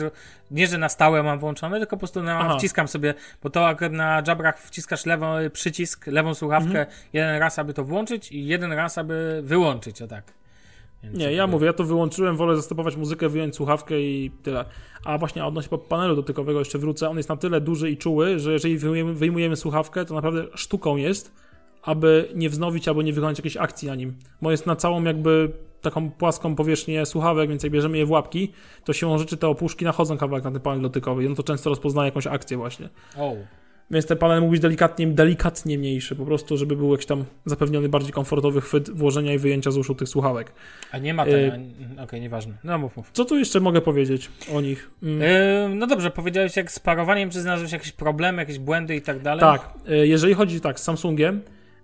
[0.52, 2.58] nie, że na stałe mam włączone, tylko po prostu na, Aha.
[2.58, 3.14] wciskam sobie,
[3.44, 6.88] bo to akurat na jabrach wciskasz lewą przycisk, lewą słuchawkę, Mhm.
[7.14, 10.24] jeden raz, aby to włączyć i jeden raz, aby wyłączyć, o tak.
[11.04, 14.66] Więc Nie, ja mówię, ja to wyłączyłem, wolę zastopować muzykę, wyjąć słuchawkę i tyle.
[15.06, 18.54] A właśnie odnośnie panelu dotykowego jeszcze wrócę, on jest na tyle duży i czuły, że
[18.54, 21.34] jeżeli wyjmujemy, wyjmujemy słuchawkę, to naprawdę sztuką jest,
[21.84, 24.16] aby nie wznowić albo nie wykonać jakiejś akcji na nim.
[24.42, 28.52] Bo jest na całą jakby taką płaską powierzchnię słuchawek, więc jak bierzemy je w łapki,
[28.84, 31.70] to siłą rzeczy te opuszki nachodzą kawałek na ten panel dotykowy i on to często
[31.70, 32.90] rozpoznaje jakąś akcję właśnie.
[33.18, 33.36] O,
[33.92, 37.90] Więc ten panel mógł być delikatnie, delikatnie mniejszy, po prostu, żeby był jakiś tam zapewniony
[37.90, 40.54] bardziej komfortowy chwyt włożenia i wyjęcia z uszu tych słuchawek.
[40.92, 41.74] a nie ma Y- ten.
[42.00, 42.54] Okej, nieważne.
[42.64, 43.10] No mów, mów.
[43.14, 44.90] Co tu jeszcze mogę powiedzieć o nich?
[45.04, 45.22] Mm.
[45.22, 49.20] Yy, no dobrze, powiedziałeś jak z parowaniem, czy znalazłeś jakieś problemy, jakieś błędy i tak
[49.22, 49.40] dalej?
[49.40, 51.42] Tak, y, jeżeli chodzi tak z Samsungiem,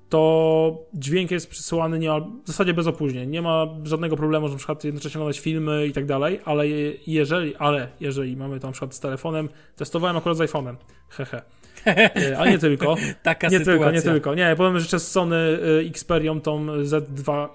[0.10, 2.10] to dźwięk jest przesyłany nie,
[2.44, 3.30] w zasadzie bez opóźnień.
[3.30, 6.94] Nie ma żadnego problemu, że na przykład jednocześnie oglądać filmy i tak dalej, ale je-
[7.08, 10.76] jeżeli, ale jeżeli mamy to na przykład z telefonem, testowałem akurat z iPhone'em,
[11.10, 11.42] hehe.
[12.18, 13.74] Y, Ale nie tylko, Taka nie sytuacja.
[13.74, 14.36] tylko, nie tylko.
[14.36, 17.48] Nie, powiem jeszcze z Sony y, Xperią tą Z2,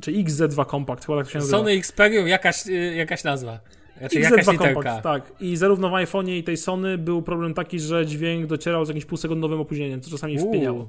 [0.00, 1.58] czy XZ2 Compact, chyba tak się nazywa.
[1.58, 3.58] Sony Xperia, jakaś, y, jakaś nazwa.
[3.98, 4.74] Znaczy jakaś XZ2 literka.
[4.74, 5.32] Compact, tak.
[5.40, 9.04] I zarówno w iPhone'ie i tej Sony był problem taki, że dźwięk docierał z jakimś
[9.04, 10.88] półsekundowym opóźnieniem, co czasami Uuu, wpiniało.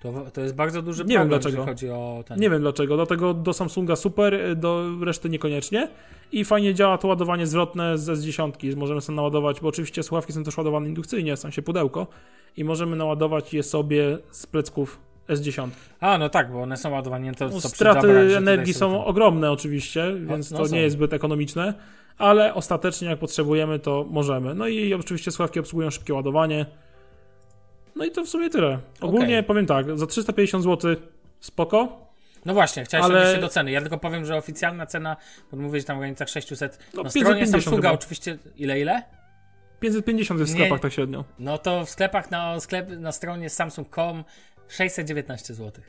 [0.00, 1.56] To, to jest bardzo duży Nie wiem problem, dlaczego.
[1.62, 2.38] jeżeli chodzi o ten.
[2.40, 5.88] Nie wiem dlaczego, dlatego do Samsunga super, do reszty niekoniecznie.
[6.32, 10.32] I fajnie działa to ładowanie zwrotne z S10, że możemy sobie naładować, bo oczywiście słuchawki
[10.32, 12.06] są też ładowane indukcyjnie, w sensie pudełko,
[12.56, 15.68] i możemy naładować je sobie z plecków S10.
[16.00, 19.00] A, no tak, bo one są ładowane to, No, co przy straty energii są ten-
[19.04, 20.74] ogromne oczywiście, więc no to są.
[20.74, 21.74] nie jest zbyt ekonomiczne,
[22.18, 24.54] ale ostatecznie jak potrzebujemy, to możemy.
[24.54, 26.66] No i oczywiście słuchawki obsługują szybkie ładowanie.
[27.96, 28.78] No i to w sumie tyle.
[29.00, 29.44] Ogólnie Okej.
[29.44, 30.96] powiem tak, za 350 zł
[31.40, 32.10] spoko,
[32.44, 33.70] No właśnie, chciałeś Ale- odnieść się do ceny.
[33.70, 35.16] Ja tylko powiem, że oficjalna cena,
[35.52, 36.78] bo mówisz tam w granicach 600.
[36.94, 37.94] No, na stronie 550 Samsunga chyba.
[37.94, 38.38] oczywiście.
[38.56, 39.02] Ile, ile?
[39.80, 40.60] 550 jest w Nie.
[40.60, 41.24] sklepach tak średnio.
[41.38, 44.24] No to w sklepach na, sklep, na stronie samsung.com
[44.68, 45.84] 619 zł.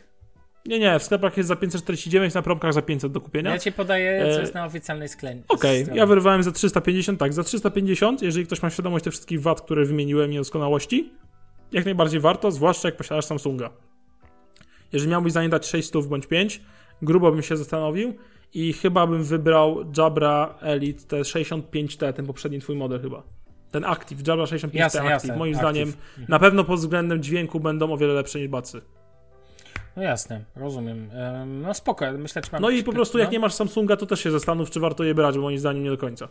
[0.65, 3.51] Nie, nie, w sklepach jest za 549, na promkach za 500 do kupienia.
[3.51, 5.41] Ja ci podaję, co E, jest na oficjalnej sklenie.
[5.47, 5.99] Okej, stronie.
[5.99, 9.85] ja wyrwałem za 350, tak, za 350, jeżeli ktoś ma świadomość tych wszystkich wad, które
[9.85, 11.13] wymieniłem, niedoskonałości,
[11.71, 13.69] jak najbardziej warto, zwłaszcza jak posiadasz Samsunga.
[14.93, 16.61] Jeżeli miałbyś za nie dać 6 stów bądź 5,
[17.01, 18.13] grubo bym się zastanowił
[18.53, 23.23] i chyba bym wybrał Jabra Elite te 65T, ten poprzedni twój model chyba.
[23.71, 25.11] Ten Active, Jabra 65T Jasne, Active.
[25.11, 25.69] jasne, Moim Active.
[25.69, 25.93] zdaniem
[26.27, 28.81] na pewno pod względem dźwięku będą o wiele lepsze niż Bacy.
[29.95, 31.09] No jasne, rozumiem.
[31.13, 33.23] Em, No spoko, myślę, czy mam No i po prostu no.
[33.23, 35.83] jak nie masz Samsunga, to też się zastanów, czy warto je brać, bo moim zdaniem
[35.83, 36.27] nie do końca.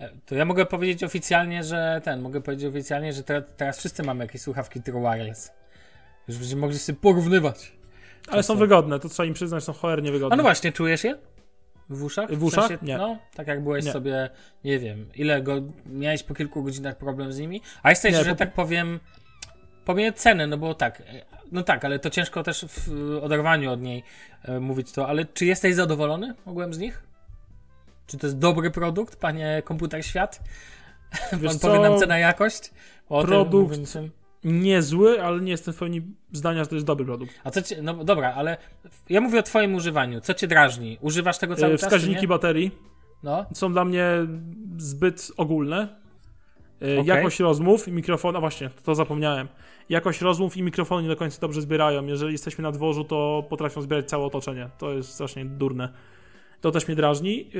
[0.00, 4.02] E, To ja mogę powiedzieć oficjalnie, że ten, mogę powiedzieć oficjalnie, że te, teraz wszyscy
[4.02, 5.52] mamy jakieś słuchawki True Wireless.
[6.28, 7.72] Już będziemy mogli sobie porównywać.
[8.28, 10.34] Ale są wygodne, to trzeba im przyznać, są cholernie wygodne.
[10.34, 11.18] A no właśnie, czujesz je?
[11.90, 12.32] W uszach?
[12.34, 12.66] W uszach?
[12.68, 12.98] sensie, Nie.
[12.98, 13.92] No, tak jak byłeś Nie.
[13.92, 14.30] sobie,
[14.64, 17.60] nie wiem, ile go miałeś po kilku godzinach problem z nimi.
[17.82, 19.00] A jesteś, Nie, że po- tak powiem,
[19.84, 21.02] pomijam ceny, no bo tak,
[21.54, 24.02] no tak, ale to ciężko też w oderwaniu od niej
[24.42, 27.02] e, mówić to, ale czy jesteś zadowolony ogółem z nich?
[28.06, 30.40] Czy to jest dobry produkt, panie komputer świat?
[31.32, 31.68] Wiesz Pan co?
[31.68, 32.70] powie nam cena jakość?
[33.08, 34.10] O tym Produkt- mówiącym.
[34.44, 37.32] Niezły, ale nie jestem w pełni zdania, że to jest dobry produkt.
[37.44, 38.56] A co cię, no dobra, ale
[39.08, 40.20] ja mówię o twoim używaniu.
[40.20, 40.98] Co cię drażni?
[41.00, 42.70] Używasz tego cały E, czas, Wskaźniki baterii
[43.22, 44.06] No, są dla mnie
[44.78, 45.88] zbyt ogólne.
[46.82, 47.06] E, Okej.
[47.06, 49.48] Jakość rozmów i mikrofon, a właśnie, to zapomniałem.
[49.88, 52.06] Jakość rozmów i mikrofonu nie do końca dobrze zbierają.
[52.06, 54.68] Jeżeli jesteśmy na dworzu, to potrafią zbierać całe otoczenie.
[54.78, 55.88] To jest strasznie durne.
[56.60, 57.50] To też mnie drażni.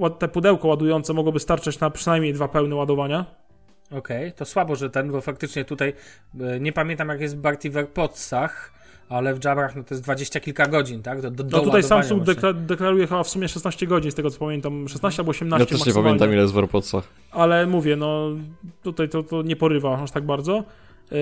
[0.00, 3.24] Yy, Te pudełko ładujące mogłoby starczyć na przynajmniej dwa pełne ładowania.
[3.90, 5.92] Okej, to słabo, że ten, bo faktycznie tutaj
[6.40, 8.72] e, nie pamiętam jak jest w Barty w AirPodsach,
[9.08, 11.20] ale w Jabrach no to jest dwadzieścia kilka godzin, tak?
[11.20, 12.42] Do, do, do No tutaj Samsung właśnie.
[12.42, 15.78] dekla- deklaruje chyba w sumie 16 godzin, z tego co pamiętam, 16 albo 18 Ja
[15.78, 17.08] też nie pamiętam ile jest w AirPodsach.
[17.30, 18.28] Ale mówię, no
[18.82, 20.64] tutaj to, to nie porywa aż tak bardzo.
[21.10, 21.18] Yy,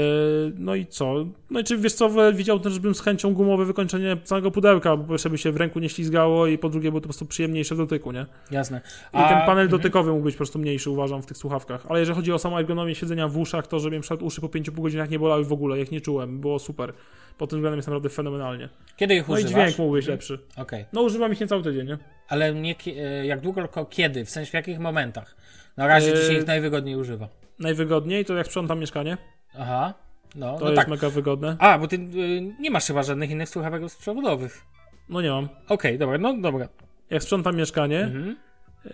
[0.58, 1.14] No i co?
[1.50, 5.04] No i czy wiesz co, widział też bym z chęcią gumowe wykończenie całego pudełka, bo
[5.04, 7.26] po pierwsze by się w ręku nie ślizgało i po drugie było to po prostu
[7.26, 8.26] przyjemniejsze w dotyku, nie?
[8.50, 8.80] Jasne.
[9.08, 9.68] I ten panel mhm.
[9.68, 11.86] dotykowy mógł być po prostu mniejszy, uważam, w tych słuchawkach.
[11.88, 14.46] Ale jeżeli chodzi o samą ergonomię siedzenia w uszach, to żeby mi przykład uszy po
[14.48, 16.92] 5,5 godzinach nie bolały w ogóle, jak nie czułem, było super.
[17.38, 18.68] Pod tym względem jest naprawdę fenomenalnie.
[18.96, 19.52] Kiedy ich No i używasz?
[19.52, 20.14] dźwięk mógł być Mhm.
[20.14, 20.38] lepszy.
[20.56, 21.98] Okej, No używam ich nie cały tydzień, nie?
[22.28, 24.24] ale nie, e, jak długo, tylko kiedy?
[24.24, 25.36] W sensie w jakich momentach?
[25.76, 27.28] Na razie Eee, dzisiaj ich najwygodniej używa.
[27.58, 29.16] Najwygodniej to jak sprzątam mieszkanie,
[29.58, 29.94] Aha,
[30.34, 30.88] no, to no jest tak.
[30.88, 31.56] mega wygodne.
[31.58, 34.60] A, bo ty y, nie masz chyba żadnych innych słuchawek bezprzewodowych.
[35.08, 35.48] No nie mam.
[35.68, 36.68] Okej, dobra, no dobra.
[37.10, 38.36] Jak sprzątam mieszkanie, Mhm.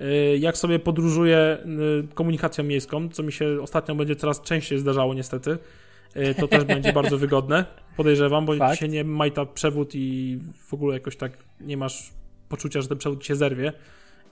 [0.01, 1.59] Y, Jak sobie podróżuję
[2.11, 5.59] y, komunikacją miejską, co mi się ostatnio będzie coraz częściej zdarzało niestety,
[6.17, 7.65] y, to też będzie bardzo wygodne,
[7.97, 8.79] podejrzewam, bo Fakt.
[8.79, 12.11] się nie majta przewód i w ogóle jakoś tak nie masz
[12.49, 13.73] poczucia, że ten przewód się zerwie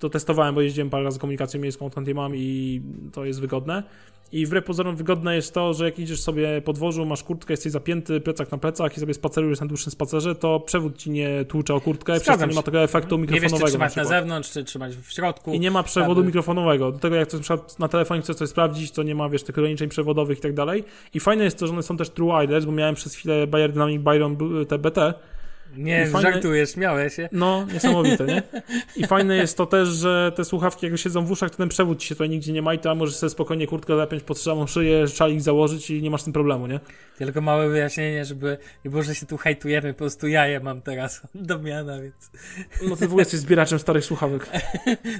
[0.00, 2.82] to testowałem, bo jeździłem parę razy komunikacją miejską, odkąd je mam i
[3.12, 3.82] to jest wygodne.
[4.32, 7.72] I wbrew pozorom wygodne jest to, że jak idziesz sobie po dworzu, masz kurtkę, jesteś
[7.72, 11.74] zapięty, plecak na plecach i sobie spacerujesz na dłuższym spacerze, to przewód ci nie tłucze
[11.74, 14.02] o kurtkę, przez to nie ma tego efektu Nie wiesz, czy mikrofonowego na trzymać na,
[14.02, 14.20] przykład.
[14.20, 15.52] zewnątrz, czy trzymać w środku.
[15.52, 16.92] I nie ma przewodu mikrofonowego.
[16.92, 19.58] Do tego jak chcesz na na telefonie chcesz coś sprawdzić, to nie ma, wiesz, tych
[19.58, 20.84] ograniczeń przewodowych i tak dalej.
[21.14, 23.72] I fajne jest to, że one są też true wireless, bo miałem przez chwilę Bayer
[23.72, 24.36] Dynamic Byron
[24.68, 25.14] TBT.
[25.76, 27.28] Nie, fajne- żartujesz, miałeś się.
[27.32, 28.42] No, niesamowite, nie?
[28.96, 31.98] I fajne jest to też, że te słuchawki jak siedzą w uszach, to ten przewód
[31.98, 34.66] ci się tutaj nigdzie nie ma i tam możesz sobie spokojnie kurtkę zapiąć pod strzałą
[34.66, 36.80] szyję, szalik założyć i nie masz z tym problemu, nie?
[37.18, 40.82] Tylko małe wyjaśnienie, żeby nie było, że się tu hejtujemy, po prostu ja je mam
[40.82, 42.30] teraz do miana, więc...
[42.82, 44.50] No ty w ogóle jesteś zbieraczem starych słuchawek.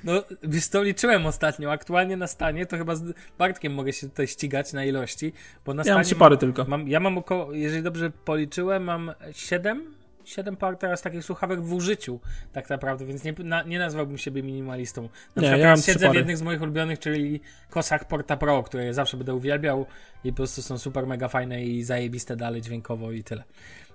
[0.04, 3.02] No, wiesz to liczyłem ostatnio, aktualnie na stanie, to chyba z
[3.38, 5.32] Bartkiem mogę się tutaj ścigać na ilości,
[5.66, 6.64] bo na Ja mam stanie trzy pary tylko.
[6.64, 9.94] Mam, ja mam około, jeżeli dobrze policzyłem, mam 7,
[10.30, 12.20] 7 par teraz takich słuchawek w użyciu,
[12.52, 15.08] tak naprawdę, więc nie, na, nie nazwałbym siebie minimalistą.
[15.36, 17.40] Na Nie, ja teraz siedzę w jednych z moich ulubionych, czyli
[17.70, 19.86] kosach Porta Pro, które zawsze będę uwielbiał
[20.24, 23.44] i po prostu są super mega fajne i zajebiste dalej dźwiękowo i tyle.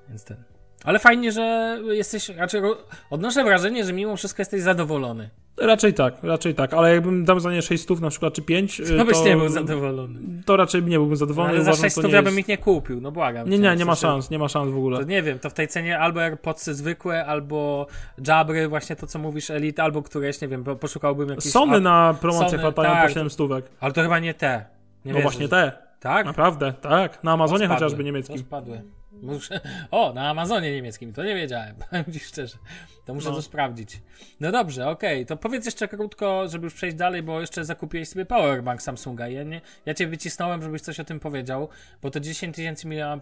[0.10, 0.55] Więc ten.
[0.86, 2.78] Ale fajnie, że jesteś, raczej ro-
[3.10, 5.30] odnoszę wrażenie, że mimo wszystko jesteś zadowolony.
[5.58, 8.82] Raczej tak, raczej tak, ale jakbym dał za nie 6 stów na przykład, czy 5,
[8.98, 10.20] No byś nie był zadowolony.
[10.46, 11.54] to raczej nie byłbym zadowolony.
[11.54, 13.50] Ale za uważam, 6 to stów nie ja bym jest- ich nie kupił, no błagam.
[13.50, 14.98] Nie, nie, w nie ma szans, nie ma szans w ogóle.
[15.00, 17.88] To nie wiem, to w tej cenie albo AirPodsy zwykłe, albo
[18.28, 21.50] Jabry, właśnie to co mówisz, Elite, albo któreś, nie wiem, poszukałbym jakichś...
[21.52, 23.04] Sony na promocjach latają tak.
[23.04, 23.66] po 7 stówek.
[23.80, 24.66] Ale to chyba nie te.
[25.06, 26.26] Nie No wierzę, właśnie że- te, Tak?
[26.26, 28.38] naprawdę, tak, na Amazonie To chociażby To niemieckim.
[28.38, 28.82] spadły.
[29.22, 29.60] Muszę...
[29.92, 32.58] O, na Amazonie niemieckim, to nie wiedziałem, powiem ci szczerze.
[33.06, 33.36] To muszę No.
[33.36, 34.02] to sprawdzić.
[34.40, 38.26] No dobrze, okej, to powiedz jeszcze krótko, żeby już przejść dalej, bo jeszcze zakupiłeś sobie
[38.26, 39.28] powerbank Samsunga.
[39.28, 41.70] Ja, nie, ja cię wycisnąłem, żebyś coś o tym powiedział,
[42.02, 43.20] bo to 10 tysięcy mAh.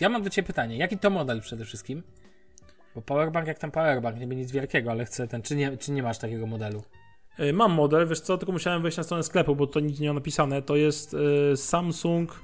[0.00, 2.02] Ja mam do ciebie pytanie, jaki to model przede wszystkim?
[2.94, 6.02] Bo powerbank jak tam powerbank, niby nic wielkiego, ale chcę ten, czy nie, czy nie
[6.02, 6.82] masz takiego modelu?
[7.40, 10.08] Y, Mam model, wiesz co, tylko musiałem wejść na stronę sklepu, bo to nic nie
[10.08, 10.62] ma napisane.
[10.62, 11.14] To jest
[11.52, 12.40] y, Samsung,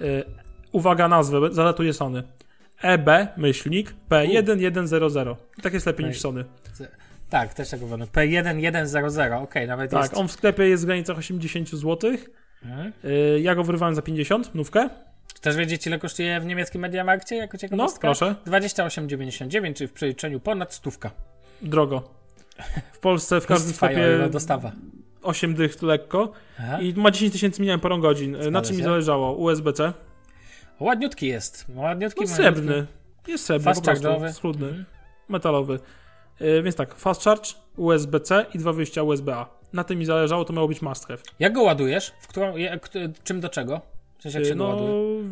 [0.00, 0.24] y,
[0.74, 2.22] uwaga nazwę, zalatuje Sony.
[2.82, 5.36] EB, myślnik, P1100.
[5.62, 6.20] Tak jest lepiej niż Ej.
[6.20, 6.44] Sony.
[7.30, 8.04] Tak, też tak mówiono.
[8.04, 10.16] P1100, okej, nawet Tak, jest...
[10.16, 12.10] on w sklepie jest w granicach 80 zł.
[12.64, 12.92] Mhm.
[13.04, 14.88] Y, ja go wyrwałem za 50, nówkę.
[15.36, 18.08] Chcesz wiedzieć, ile kosztuje w niemieckim Mediamarkcie jako No, ciekawostka?
[18.08, 18.34] proszę.
[18.46, 21.10] 28,99, czyli w przeliczeniu ponad stówka.
[21.62, 22.10] Drogo.
[22.92, 24.72] W Polsce w każdym sklepie dostawa.
[25.22, 26.80] 8 dych lekko Aha.
[26.80, 28.00] i ma 10 tysięcy mAh.
[28.00, 28.36] godzin.
[28.50, 29.32] Na czym mi zależało?
[29.32, 29.92] USB-C.
[30.80, 31.64] Ładniutki jest.
[31.74, 32.86] Ładniutki, No, srebrny.
[33.26, 34.84] Jest srebrny Fast po prostu, schludny, Mhm.
[35.28, 35.78] metalowy.
[36.40, 39.46] Y, więc tak, fast charge, USB-C i dwa wyjścia USB-A.
[39.72, 41.18] Na tym mi zależało, to miało być must have.
[41.38, 42.12] Jak go ładujesz?
[42.28, 42.88] Którą, jak,
[43.24, 43.80] czym do czego?
[44.24, 44.76] Jak się Y, go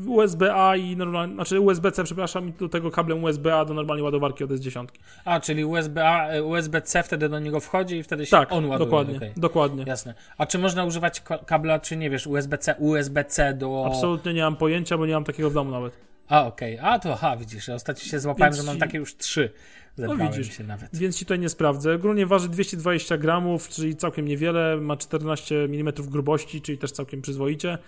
[0.07, 0.13] no?
[0.13, 4.51] USB-A i normalnie, znaczy USB-C, przepraszam, i do tego kablem USB-A do normalnej ładowarki od
[4.51, 4.87] S10.
[5.25, 8.79] A, czyli USB-A, e, USB-C wtedy do niego wchodzi i wtedy się Tak, on ładuje.
[8.91, 9.33] dokładnie, okej.
[9.37, 9.85] dokładnie.
[9.87, 10.15] Jasne.
[10.39, 13.85] A czy można używać kabla, czy nie wiesz, USB-C, USB-C do...
[13.87, 15.93] Absolutnie nie mam pojęcia, bo nie mam takiego w domu nawet.
[16.29, 16.79] A, okej.
[16.83, 19.51] A, to aha, widzisz, ja ostatnio się złapałem, Więc że mam takie już trzy.
[19.97, 20.57] Zebrałem widzisz.
[20.57, 20.97] się nawet.
[20.97, 21.95] Więc ci tutaj nie sprawdzę.
[21.95, 24.77] Ogólnie waży 220 gramów, czyli całkiem niewiele.
[24.77, 27.79] Ma 14 mm grubości, czyli też całkiem przyzwoicie.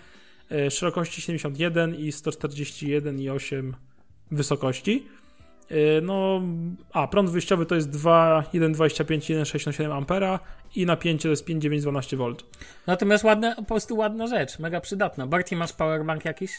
[0.51, 3.71] E, Szerokości 71 i 141,8
[4.31, 5.07] wysokości.
[5.69, 6.41] E, No,
[6.93, 10.39] a prąd wyjściowy to jest 2, 1,25, 1,67 ampera
[10.75, 12.25] i napięcie to jest 5,912 V.
[12.87, 15.27] Natomiast ładna, po prostu ładna rzecz, mega przydatna.
[15.27, 16.51] Barty, masz powerbank jakiś?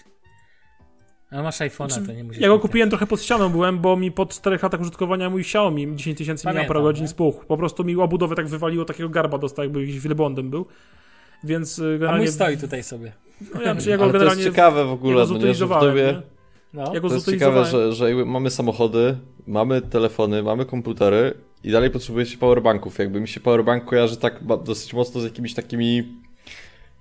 [1.31, 2.43] A masz iPhone'a, Znaczy, to nie musisz.
[2.43, 2.63] Ja go mieć.
[2.63, 6.47] kupiłem trochę pod ścianą byłem, bo mi po 4 latach użytkowania mój Xiaomi 10 tysięcy
[6.47, 7.47] mAh spuchł.
[7.47, 10.67] Po prostu mi obudowę tak wywaliło, takiego garba dostał, jakby jakiś wielbłądem był.
[11.45, 12.25] Więc y, A generalnie...
[12.25, 13.13] mój stoi tutaj sobie.
[13.55, 15.67] No, ja, czy ja go Ale to jest generalnie ciekawe w ogóle, no nie, że
[15.67, 16.23] w nie?
[16.75, 16.95] No.
[16.95, 22.39] Ja To jest ciekawe, że, że mamy samochody, mamy telefony, mamy komputery i dalej potrzebujecie
[22.39, 22.99] powerbanków.
[22.99, 26.17] Jakby mi się powerbank kojarzy tak dosyć mocno z jakimiś takimi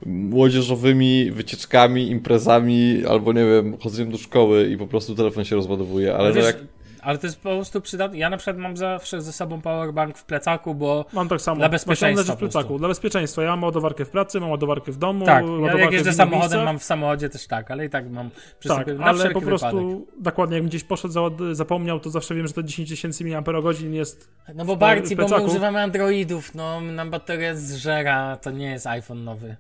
[0.06, 6.15] młodzieżowymi wycieczkami, imprezami, albo nie wiem, chodzeniem do szkoły i po prostu telefon się rozładowuje,
[6.15, 6.58] ale Ale, no wiesz, jak...
[7.06, 8.18] ale to jest po prostu przydatne.
[8.18, 11.58] Ja na przykład mam zawsze ze sobą powerbank w plecaku, bo Mam tak samo.
[11.58, 12.80] Dla bezpieczeństwa leży w plecaku.
[12.80, 13.44] Dla bezpieczeństwa.
[13.44, 16.65] Ja mam ładowarkę w pracy, mam ładowarkę w domu, tak, ja jak jeżdżę samochodem, miejscach.
[16.65, 19.89] mam w samochodzie też tak, ale i tak mam przy Tak, sobie ale po prostu
[19.89, 20.08] wypadek.
[20.18, 21.13] dokładnie, jak gdzieś poszedł,
[21.52, 23.44] zapomniał, to zawsze wiem, że to 10 tysięcy mAh
[23.91, 28.72] jest No bo w Barty, bo my używamy Androidów, no nam bateria zżera, to nie
[28.72, 29.56] jest iPhone nowy.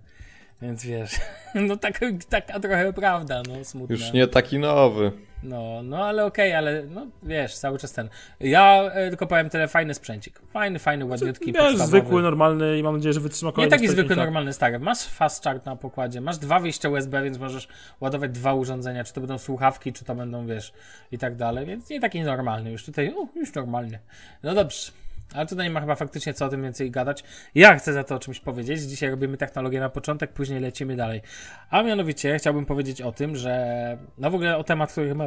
[0.61, 1.15] Więc wiesz,
[1.55, 3.95] no taka, taka trochę prawda, no smutna.
[3.95, 5.11] Już nie taki nowy.
[5.43, 8.09] No, no ale okej, ale no wiesz, cały czas ten.
[8.39, 10.39] Ja e, tylko powiem tyle, fajny sprzęcik.
[10.47, 11.87] Fajny, fajny, ładniutki, Wiesz, podstawowy.
[11.87, 14.25] zwykły, normalny i mam nadzieję, że wytrzyma Nie kolejne taki 4-5 zwykły, lat.
[14.25, 14.79] normalny, stary.
[14.79, 17.67] Masz fast charge na pokładzie, masz dwa wyjścia USB, więc możesz
[18.01, 20.73] ładować dwa urządzenia, czy to będą słuchawki, czy to będą, wiesz,
[21.11, 23.99] i tak dalej, więc nie taki normalny, już tutaj, o, już normalny.
[24.43, 24.91] No dobrze.
[25.35, 27.23] Ale tutaj nie ma chyba faktycznie co o tym więcej gadać.
[27.55, 28.81] Ja chcę za to o czymś powiedzieć.
[28.81, 31.21] Dzisiaj robimy technologię na początek, później lecimy dalej.
[31.69, 35.25] A mianowicie chciałbym powiedzieć o tym, że no w ogóle o temat, który chyba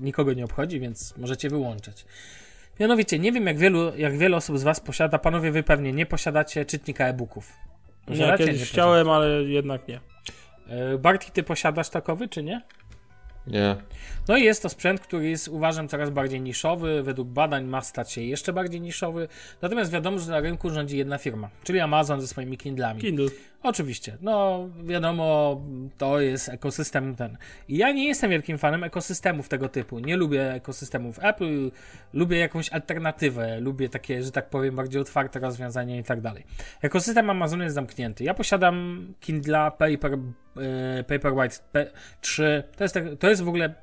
[0.00, 2.04] nikogo nie obchodzi, więc możecie wyłączyć.
[2.80, 6.06] Mianowicie, nie wiem jak wielu, jak wiele osób z Was posiada, panowie wy pewnie nie
[6.06, 7.52] posiadacie czytnika e-booków.
[8.00, 8.44] Nie, Posiadacie?
[8.44, 10.00] kiedyś Nie chciałem, ale jednak nie.
[10.68, 12.62] E, Bartki, ty posiadasz takowy, czy nie?
[13.50, 13.76] Nie.
[14.28, 18.12] No i jest to sprzęt, który jest uważam coraz bardziej niszowy, według badań ma stać
[18.12, 19.28] się jeszcze bardziej niszowy,
[19.62, 23.00] natomiast wiadomo, że na rynku rządzi jedna firma, czyli Amazon ze swoimi Kindlami.
[23.00, 23.28] Kindle.
[23.62, 25.60] Oczywiście, no wiadomo,
[25.98, 27.36] to jest ekosystem ten.
[27.68, 29.98] I ja nie jestem wielkim fanem ekosystemów tego typu.
[29.98, 31.70] Nie lubię ekosystemów Apple,
[32.12, 36.44] lubię jakąś alternatywę, lubię takie, że tak powiem, bardziej otwarte rozwiązania i tak dalej.
[36.82, 38.24] Ekosystem Amazon jest zamknięty.
[38.24, 41.90] Ja posiadam Kindle Paper, e, Paperwhite P-
[42.20, 42.62] 3.
[42.76, 43.74] To jest, tak- to jest w ogóle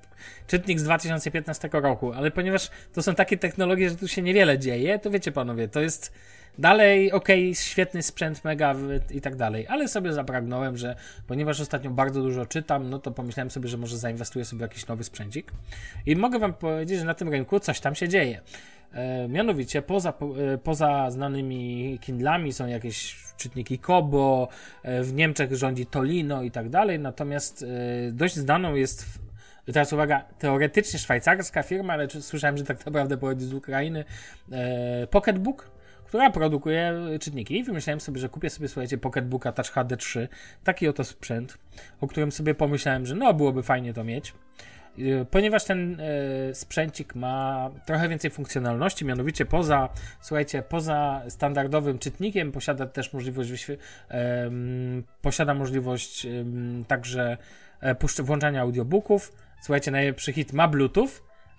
[0.48, 5.00] czytnik z 2015 roku, ale ponieważ to są takie technologie, że tu się niewiele dzieje,
[5.00, 6.12] to wiecie panowie, to jest
[6.58, 8.76] dalej okej, świetny sprzęt, mega
[9.12, 10.96] i tak dalej, ale sobie zapragnąłem, że
[11.28, 14.88] ponieważ ostatnio bardzo dużo czytam, no to pomyślałem sobie, że może zainwestuję sobie w jakiś
[14.88, 15.52] nowy sprzęcik.
[16.06, 18.42] I mogę wam powiedzieć, że na tym rynku coś tam się dzieje.
[18.96, 24.48] E, mianowicie poza, po, e, poza znanymi Kindlami są jakieś czytniki Kobo,
[24.84, 27.66] e, w Niemczech rządzi Tolino i tak dalej, natomiast
[28.12, 29.06] dość znaną jest
[29.68, 34.06] i teraz uwaga, teoretycznie szwajcarska firma, ale słyszałem, że tak naprawdę pochodzi z Ukrainy,
[34.52, 35.72] e, Pocketbook,
[36.06, 37.60] która produkuje czytniki.
[37.60, 40.28] I wymyślałem sobie, że kupię sobie, słuchajcie, Pocketbooka Touch HD 3,
[40.64, 41.58] taki oto sprzęt,
[42.02, 44.34] o którym sobie pomyślałem, że no, byłoby fajnie to mieć.
[45.00, 49.90] E, Ponieważ ten e, sprzęcik ma trochę więcej funkcjonalności, mianowicie poza,
[50.22, 53.68] słuchajcie, poza standardowym czytnikiem posiada też możliwość
[54.10, 57.38] em, posiada możliwość em, także
[58.24, 59.45] włączania audiobooków.
[59.62, 61.10] Słuchajcie, najlepszy hit ma Bluetooth,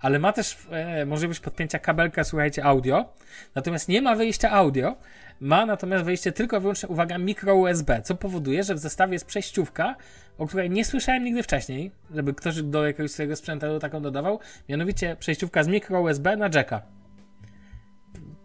[0.01, 3.13] ale ma też e, możliwość podpięcia kabelka, słuchajcie, audio.
[3.55, 4.97] Natomiast nie ma wyjścia audio.
[5.41, 9.27] Ma natomiast wejście tylko i wyłącznie, uwaga, mikro USB, co powoduje, że w zestawie jest
[9.27, 9.97] przejściówka,
[10.39, 14.41] o której nie słyszałem nigdy wcześniej, żeby ktoś do jakiegoś swojego sprzętu taką dodawał.
[14.69, 16.83] Mianowicie przejściówka z mikro USB na jacka.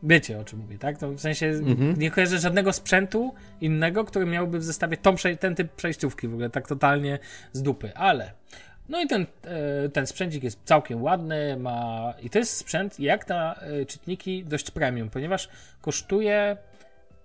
[0.04, 0.98] Wiecie o czym mówię, tak?
[0.98, 1.54] To w sensie
[1.98, 6.50] nie kojarzę żadnego sprzętu innego, który miałby w zestawie tą, ten typ przejściówki w ogóle,
[6.50, 7.20] tak totalnie
[7.54, 8.34] z dupy, ale
[8.92, 9.26] no i ten,
[9.86, 14.46] e, ten sprzęcik jest całkiem ładny, ma i to jest sprzęt jak na e, czytniki
[14.46, 15.50] dość premium, ponieważ
[15.82, 16.58] kosztuje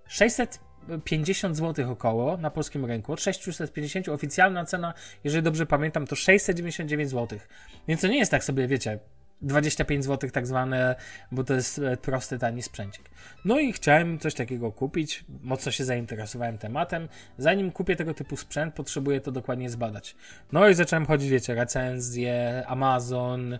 [0.07, 7.09] 650 zł około na polskim rynku, od 650 oficjalna cena, jeżeli dobrze pamiętam, to 699
[7.09, 7.39] zł.
[7.87, 8.99] Więc to nie jest tak sobie, wiecie,
[9.41, 10.95] 25 zł tak zwane,
[11.31, 13.09] bo to jest e, prosty, tani sprzęcik.
[13.45, 17.09] No i chciałem coś takiego kupić, mocno się zainteresowałem tematem.
[17.37, 20.15] Zanim kupię tego typu sprzęt, potrzebuję to dokładnie zbadać.
[20.51, 23.59] No i zacząłem chodzić, wiecie, recenzje, Amazon,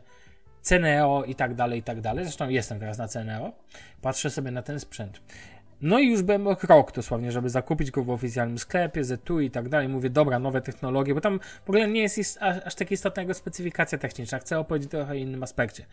[0.62, 2.26] Ceneo i tak dalej, i tak dalej.
[2.26, 3.54] Zresztą jestem teraz na Ceneo.
[4.02, 5.22] Patrzę sobie na ten sprzęt.
[5.82, 9.52] No i już byłem o krok dosłownie, żeby zakupić go w oficjalnym sklepie, Z2 i
[9.52, 9.90] tak dalej.
[9.90, 13.98] Mówię, dobra, nowe technologie, bo tam w ogóle nie jest aż, tak istotna jego specyfikacja
[13.98, 14.40] techniczna.
[14.40, 15.86] Chcę opowiedzieć trochę o innym aspekcie.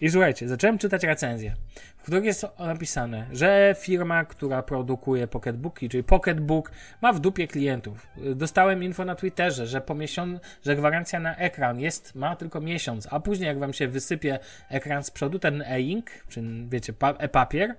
[0.00, 1.54] I słuchajcie, zacząłem czytać recenzję,
[1.98, 6.70] w których jest napisane, że firma, która produkuje pocketbooki, czyli Pocketbook,
[7.02, 8.06] ma w dupie klientów.
[8.34, 13.08] Dostałem info na Twitterze, że po miesiącu, że gwarancja na ekran jest, ma tylko miesiąc,
[13.10, 17.74] a później jak wam się wysypie ekran z przodu, ten e-ink, czy wiecie, pa- e-papier,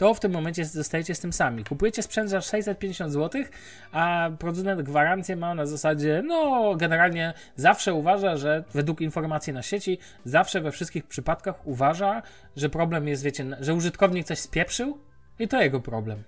[0.00, 1.64] to w tym momencie zostajecie z tym sami.
[1.64, 3.42] Kupujecie sprzęt za 650 zł,
[3.92, 9.98] a producent gwarancję ma na zasadzie, no generalnie zawsze uważa, że według informacji na sieci,
[10.24, 12.22] zawsze we wszystkich przypadkach uważa,
[12.56, 14.98] że problem jest, wiecie, że użytkownik coś spieprzył
[15.38, 16.22] i to jego problem.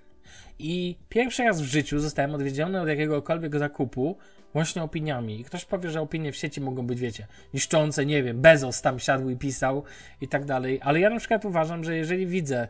[0.59, 4.17] I pierwszy raz w życiu zostałem odwiedziony od jakiegokolwiek zakupu
[4.53, 5.39] właśnie opiniami.
[5.39, 8.99] I ktoś powie, że opinie w sieci mogą być, wiecie, niszczące, nie wiem, Bezos tam
[8.99, 9.83] siadł i pisał
[10.21, 10.79] i tak dalej.
[10.83, 12.67] Ale ja na przykład uważam, że jeżeli widzę,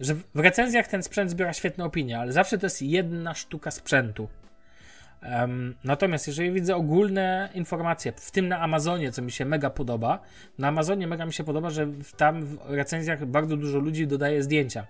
[0.00, 4.28] że w recenzjach ten sprzęt zbiera świetne opinie, ale zawsze to jest jedna sztuka sprzętu.
[5.20, 10.20] Em, natomiast jeżeli widzę ogólne informacje, w tym na Amazonie, co mi się mega podoba,
[10.58, 14.86] na Amazonie mega mi się podoba, że tam w recenzjach bardzo dużo ludzi dodaje zdjęcia.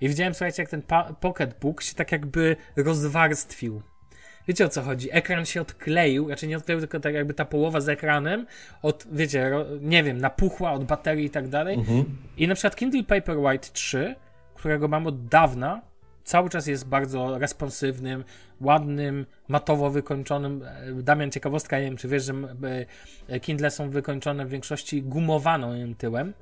[0.00, 0.82] I widziałem, słuchajcie, jak ten
[1.20, 3.82] Pocketbook się tak jakby rozwarstwił.
[4.50, 5.08] Wiecie o co chodzi?
[5.12, 8.46] Ekran się odkleił, znaczy nie odkleił, tylko tak jakby ta połowa z ekranem,
[8.82, 11.78] od, wiecie, nie wiem, napuchła od baterii i tak dalej.
[12.36, 14.14] I na przykład Kindle Paperwhite 3,
[14.54, 15.80] którego mam od dawna,
[16.24, 18.24] cały czas jest bardzo responsywnym,
[18.60, 20.62] ładnym, matowo wykończonym.
[20.98, 22.34] E, Damian, ciekawostka, nie wiem, czy wiesz, że
[23.28, 26.32] e, Kindle są wykończone w większości gumowanym tyłem.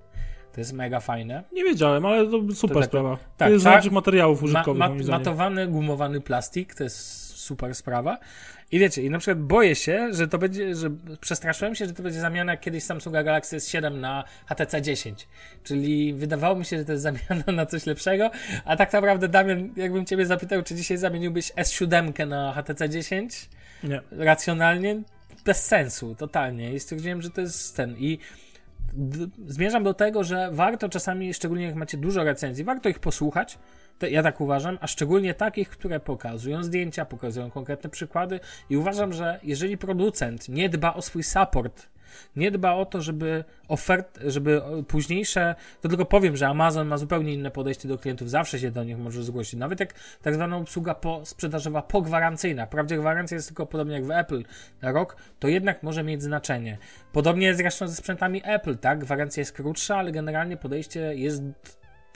[0.52, 1.44] To jest mega fajne.
[1.52, 3.16] Nie wiedziałem, ale to super tak- sprawa.
[3.36, 5.06] tak, to jest z czar- lepszych materiałów Ma, użytkowych, ma, zdaniem.
[5.08, 8.18] matowany, gumowany plastik, to jest super sprawa.
[8.70, 10.90] I wiecie, i na przykład boję się, że to będzie, że
[11.20, 15.28] przestraszyłem się, że to będzie zamiana kiedyś Samsunga Galaxy S7 na HTC 10.
[15.64, 18.30] Czyli wydawało mi się, że to jest zamiana na coś lepszego,
[18.64, 23.48] a tak naprawdę Damian, jakbym ciebie zapytał, czy dzisiaj zamieniłbyś S7 na HTC 10?
[23.82, 24.00] Nie.
[24.10, 25.02] Racjonalnie?
[25.44, 26.74] Bez sensu, totalnie.
[26.74, 27.96] I stwierdziłem, że to jest ten.
[27.98, 28.18] I
[29.46, 33.58] zmierzam do tego, że warto czasami, szczególnie jak macie dużo recenzji, warto ich posłuchać.
[34.02, 38.40] Ja tak uważam, a szczególnie takich, które pokazują zdjęcia, pokazują konkretne przykłady.
[38.70, 41.88] I uważam, że jeżeli producent nie dba o swój support
[42.36, 47.34] nie dba o to, żeby ofert, żeby późniejsze, to tylko powiem, że Amazon ma zupełnie
[47.34, 50.94] inne podejście do klientów, zawsze się do nich może zgłosić, nawet jak tak zwana obsługa
[50.94, 54.42] po, sprzedażowa pogwarancyjna, wprawdzie gwarancja jest tylko podobnie jak w Apple
[54.82, 56.78] na rok, to jednak może mieć znaczenie.
[57.12, 61.42] Podobnie zresztą ze sprzętami Apple, tak, gwarancja jest krótsza, ale generalnie podejście jest,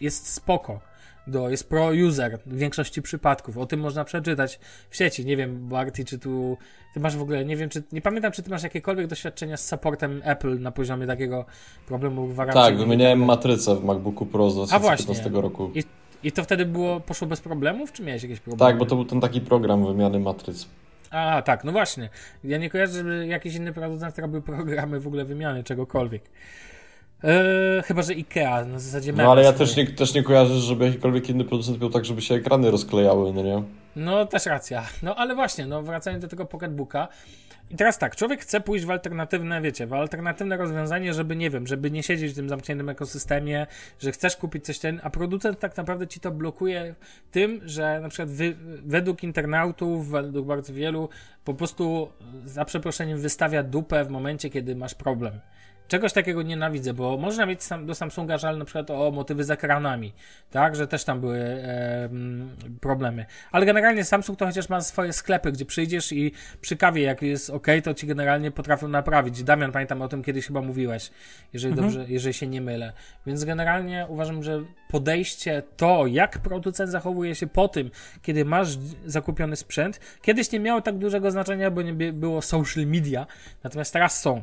[0.01, 0.92] jest spoko
[1.27, 3.59] do, jest pro-user w większości przypadków.
[3.59, 4.61] O tym można przeczytać
[4.91, 5.25] w sieci.
[5.25, 6.57] Nie wiem, Barty, czy tu
[6.95, 9.69] ty masz w ogóle, nie wiem, czy nie pamiętam, czy ty masz jakiekolwiek doświadczenia z
[9.69, 11.45] supportem Apple na poziomie takiego
[11.87, 12.63] problemu gwarancji.
[12.63, 15.71] Tak, wymieniałem matrycę w MacBooku Pro z 2015 roku.
[15.75, 15.85] I,
[16.23, 18.73] I to wtedy było, poszło bez problemów, czy miałeś jakieś problemy?
[18.73, 20.69] Tak, bo to był ten taki program wymiany matryc.
[21.11, 22.09] A, tak, no właśnie.
[22.45, 26.23] Ja nie kojarzę, żeby jakiś inny producent robił programy w ogóle wymiany czegokolwiek.
[27.25, 30.85] Eee, chyba, że Ikea, na zasadzie No ale ja też nie, też nie kojarzę, żeby
[30.85, 33.63] jakikolwiek inny producent miał tak, żeby się ekrany rozklejały, no nie?
[33.97, 34.85] No, też racja.
[35.03, 37.09] No, ale właśnie, no, wracając do tego pocketbooka.
[37.71, 41.67] I teraz tak, człowiek chce pójść w alternatywne, wiecie, w alternatywne rozwiązanie, żeby, nie wiem,
[41.67, 43.67] żeby nie siedzieć w tym zamkniętym ekosystemie,
[44.01, 46.95] że chcesz kupić coś ten, a producent tak naprawdę ci to blokuje
[47.31, 51.09] tym, że na przykład wy, według internautów, według bardzo wielu,
[51.45, 52.09] po prostu
[52.45, 55.41] za przeproszeniem wystawia dupę w momencie, kiedy masz problem.
[55.93, 59.51] Czegoś takiego nienawidzę, bo można mieć sam, do Samsunga żal na przykład o motywy z
[59.51, 60.13] ekranami,
[60.51, 62.09] tak, że też tam były e,
[62.81, 63.27] problemy.
[63.51, 67.51] Ale generalnie Samsung to chociaż ma swoje sklepy, gdzie przyjdziesz i przy kawie, jak jest
[67.51, 69.43] ok, to ci generalnie potrafią naprawić.
[69.43, 71.11] Damian, pamiętam o tym kiedyś chyba mówiłeś,
[71.53, 71.91] jeżeli mhm.
[71.91, 72.93] dobrze, jeżeli się nie mylę.
[73.27, 77.91] Więc generalnie uważam, że podejście to, jak producent zachowuje się po tym,
[78.23, 83.27] kiedy masz zakupiony sprzęt, kiedyś nie miało tak dużego znaczenia, bo nie było social media,
[83.65, 84.43] natomiast teraz są.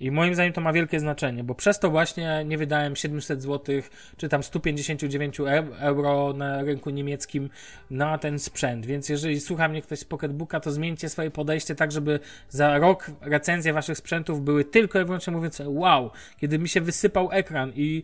[0.00, 3.74] I moim zdaniem to ma wielkie znaczenie, bo przez to właśnie nie wydałem 700 zł,
[4.16, 5.40] czy tam 159
[5.80, 7.50] euro na rynku niemieckim
[7.90, 8.86] na ten sprzęt.
[8.86, 13.10] Więc jeżeli słucha mnie ktoś z Pocketbooka, to zmieńcie swoje podejście tak, żeby za rok
[13.20, 18.02] recenzje waszych sprzętów były tylko i wyłącznie mówiące wow, kiedy mi się wysypał ekran i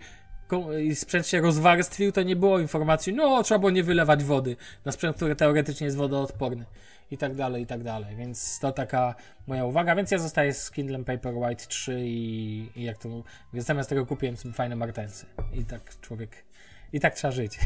[0.84, 4.92] i sprzęt się rozwarstwił, to nie było informacji, no trzeba było nie wylewać wody na
[4.92, 6.64] sprzęt, który teoretycznie jest wodoodporny
[7.10, 8.16] i tak dalej, i tak dalej.
[8.16, 9.14] Więc to taka
[9.46, 9.96] moja uwaga.
[9.96, 13.08] Więc ja zostaję z Kindlem Paperwhite 3 i, i jak to.
[13.52, 15.26] Więc zamiast tego kupiłem sobie fajne martensy.
[15.52, 16.44] I tak człowiek.
[16.92, 17.58] I tak trzeba żyć.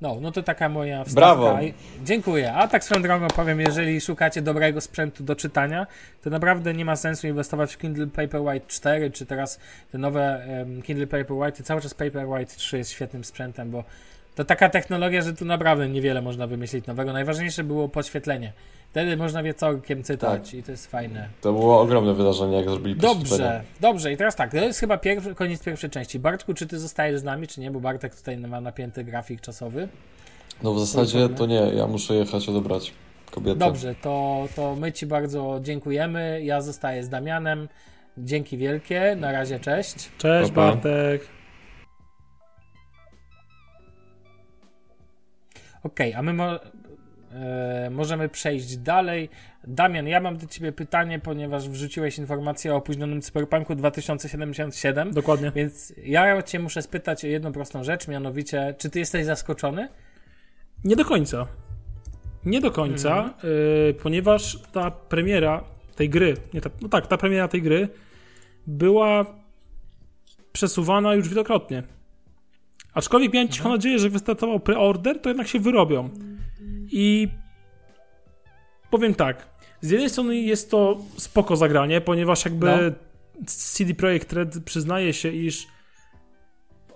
[0.00, 1.20] No, no to taka moja wstawka.
[1.20, 1.58] Brawo.
[2.04, 2.52] Dziękuję.
[2.52, 5.86] A tak swoją drogą powiem, jeżeli szukacie dobrego sprzętu do czytania,
[6.22, 9.60] to naprawdę nie ma sensu inwestować w Kindle Paperwhite 4, czy teraz
[9.92, 11.62] te nowe um, Kindle Paperwhite.
[11.62, 13.84] Cały czas Paperwhite 3 jest świetnym sprzętem, bo
[14.40, 17.12] to taka technologia, że tu naprawdę niewiele można wymyślić nowego.
[17.12, 18.52] Najważniejsze było podświetlenie.
[18.90, 20.54] Wtedy można wie całkiem cytać tak.
[20.54, 21.28] i to jest fajne.
[21.40, 24.12] To było ogromne wydarzenie, jak zrobili Dobrze, dobrze.
[24.12, 26.18] I teraz tak, to jest chyba pierwszy, koniec pierwszej części.
[26.18, 27.70] Bartku, czy ty zostajesz z nami, czy nie?
[27.70, 29.88] Bo Bartek tutaj ma napięty grafik czasowy.
[30.62, 32.92] No w zasadzie to nie, ja muszę jechać odebrać
[33.30, 33.58] kobietę.
[33.58, 36.40] Dobrze, to, to my ci bardzo dziękujemy.
[36.42, 37.68] Ja zostaję z Damianem.
[38.18, 39.16] Dzięki wielkie.
[39.16, 39.94] Na razie, cześć.
[40.18, 40.72] Cześć pa, pa.
[40.72, 41.39] Bartek.
[45.82, 46.60] Okej, okay, a my mo
[47.32, 49.28] e, możemy przejść dalej.
[49.66, 55.12] Damian, ja mam do ciebie pytanie, ponieważ wrzuciłeś informację o opóźnionym Cyberpunku 2077.
[55.12, 55.52] Dokładnie.
[55.54, 59.88] Więc ja cię muszę spytać o jedną prostą rzecz, mianowicie, czy ty jesteś zaskoczony?
[60.84, 61.46] Nie do końca.
[62.44, 63.94] Nie do końca, mm -hmm.
[64.02, 65.64] ponieważ ta premiera
[65.96, 67.88] tej gry, nie ta, no tak, ta premiera tej gry
[68.66, 69.26] była
[70.52, 71.82] przesuwana już wielokrotnie.
[72.94, 76.10] Aczkolwiek miałem cichą nadzieję, że wystartował preorder, to jednak się wyrobią.
[76.92, 77.28] I
[78.90, 79.48] powiem tak.
[79.80, 83.46] Z jednej strony jest to spoko zagranie, ponieważ jakby no.
[83.46, 85.66] CD Projekt Red przyznaje się, iż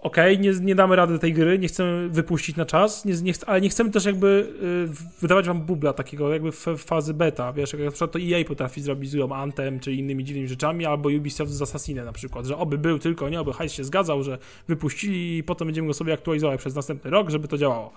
[0.04, 3.32] okej, okay, nie, nie damy rady tej gry, nie chcemy wypuścić na czas, nie, nie,
[3.46, 4.48] ale nie chcemy też jakby
[4.90, 8.18] y, wydawać wam bubla takiego jakby w, w fazy beta, wiesz, jak na przykład to
[8.18, 12.46] EA potrafi zrobić z Anthem czy innymi dziwnymi rzeczami, albo Ubisoft z Assassinem na przykład,
[12.46, 14.38] że oby był tylko, nie, oby hajs się zgadzał, że
[14.68, 17.92] wypuścili i potem będziemy go sobie aktualizować przez następny rok, żeby to działało.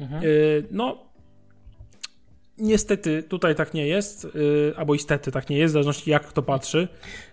[0.00, 0.24] Mhm.
[0.24, 1.08] Y, no,
[2.60, 6.42] Niestety tutaj tak nie jest, yy, albo istety tak nie jest, w zależności jak kto
[6.42, 6.88] patrzy.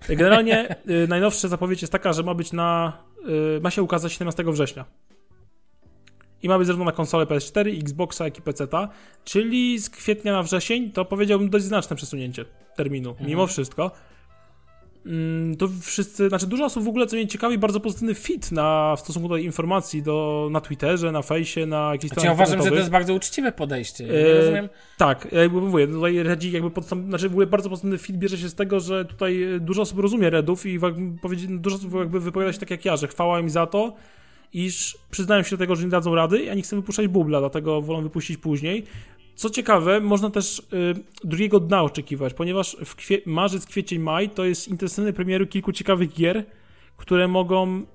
[0.09, 4.43] Generalnie yy, najnowsza zapowiedź jest taka, że ma być na, yy, ma się ukazać 17
[4.43, 4.85] września.
[6.43, 8.89] i ma być zarówno na konsolę PS4, Xboxa, jak i PC-ta,
[9.23, 12.45] czyli z kwietnia na wrzesień to powiedziałbym dość znaczne przesunięcie
[12.75, 13.29] terminu, Mhm.
[13.29, 13.91] mimo wszystko.
[15.05, 18.95] Mm, To wszyscy, znaczy dużo osób w ogóle, co mnie ciekawi, bardzo pozytywny fit na,
[18.95, 22.69] w stosunku do informacji do, na Twitterze, na fejsie, na jakichś Znaczy, ja uważam, że
[22.69, 24.03] to jest bardzo uczciwe podejście.
[24.03, 24.69] Nie E, rozumiem.
[24.97, 28.37] Tak, ja jakby mówię, tutaj Redzi jakby podstęp, znaczy w ogóle bardzo pozytywny fit bierze
[28.37, 30.79] się z tego, że tutaj dużo osób rozumie Redów i
[31.49, 33.93] dużo osób jakby wypowiada się tak jak ja, że chwała im za to,
[34.53, 37.81] iż przyznają się do tego, że nie dadzą rady, a nie chcą wypuszczać bubla, dlatego
[37.81, 38.83] wolą wypuścić później.
[39.35, 40.63] Co ciekawe, można też y,
[41.23, 46.13] drugiego dna oczekiwać, ponieważ w kwie- marzec, kwiecień, maj to jest intensywne premiery kilku ciekawych
[46.13, 46.43] gier,
[46.97, 47.85] które mogą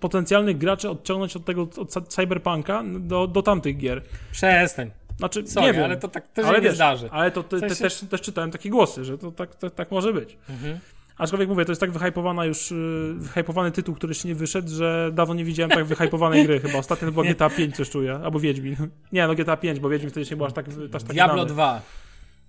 [0.00, 4.02] potencjalnych graczy odciągnąć od tego, od cy- cyberpunka do, do tamtych gier.
[4.32, 4.90] Przestań.
[5.18, 7.08] Znaczy, Sorry, nie wiem, ale to tak też ale nie wiesz, zdarzy.
[7.12, 10.12] Ale to te, te, też, też czytałem takie głosy, że to tak, to, tak może
[10.12, 10.36] być.
[10.48, 10.78] Mhm.
[11.18, 15.10] Aczkolwiek mówię, to jest tak wyhypowana już, yy, wyhypowany tytuł, który jeszcze nie wyszedł, że
[15.12, 16.78] dawno nie widziałem tak wyhypowanej gry chyba.
[16.78, 18.76] Ostatnio to była GTA 5 coś czuję, albo Wiedźmin.
[19.12, 21.48] Nie, no GTA 5, bo Wiedźmin wtedy nie był aż tak, aż tak Diablo znany.
[21.48, 21.82] 2.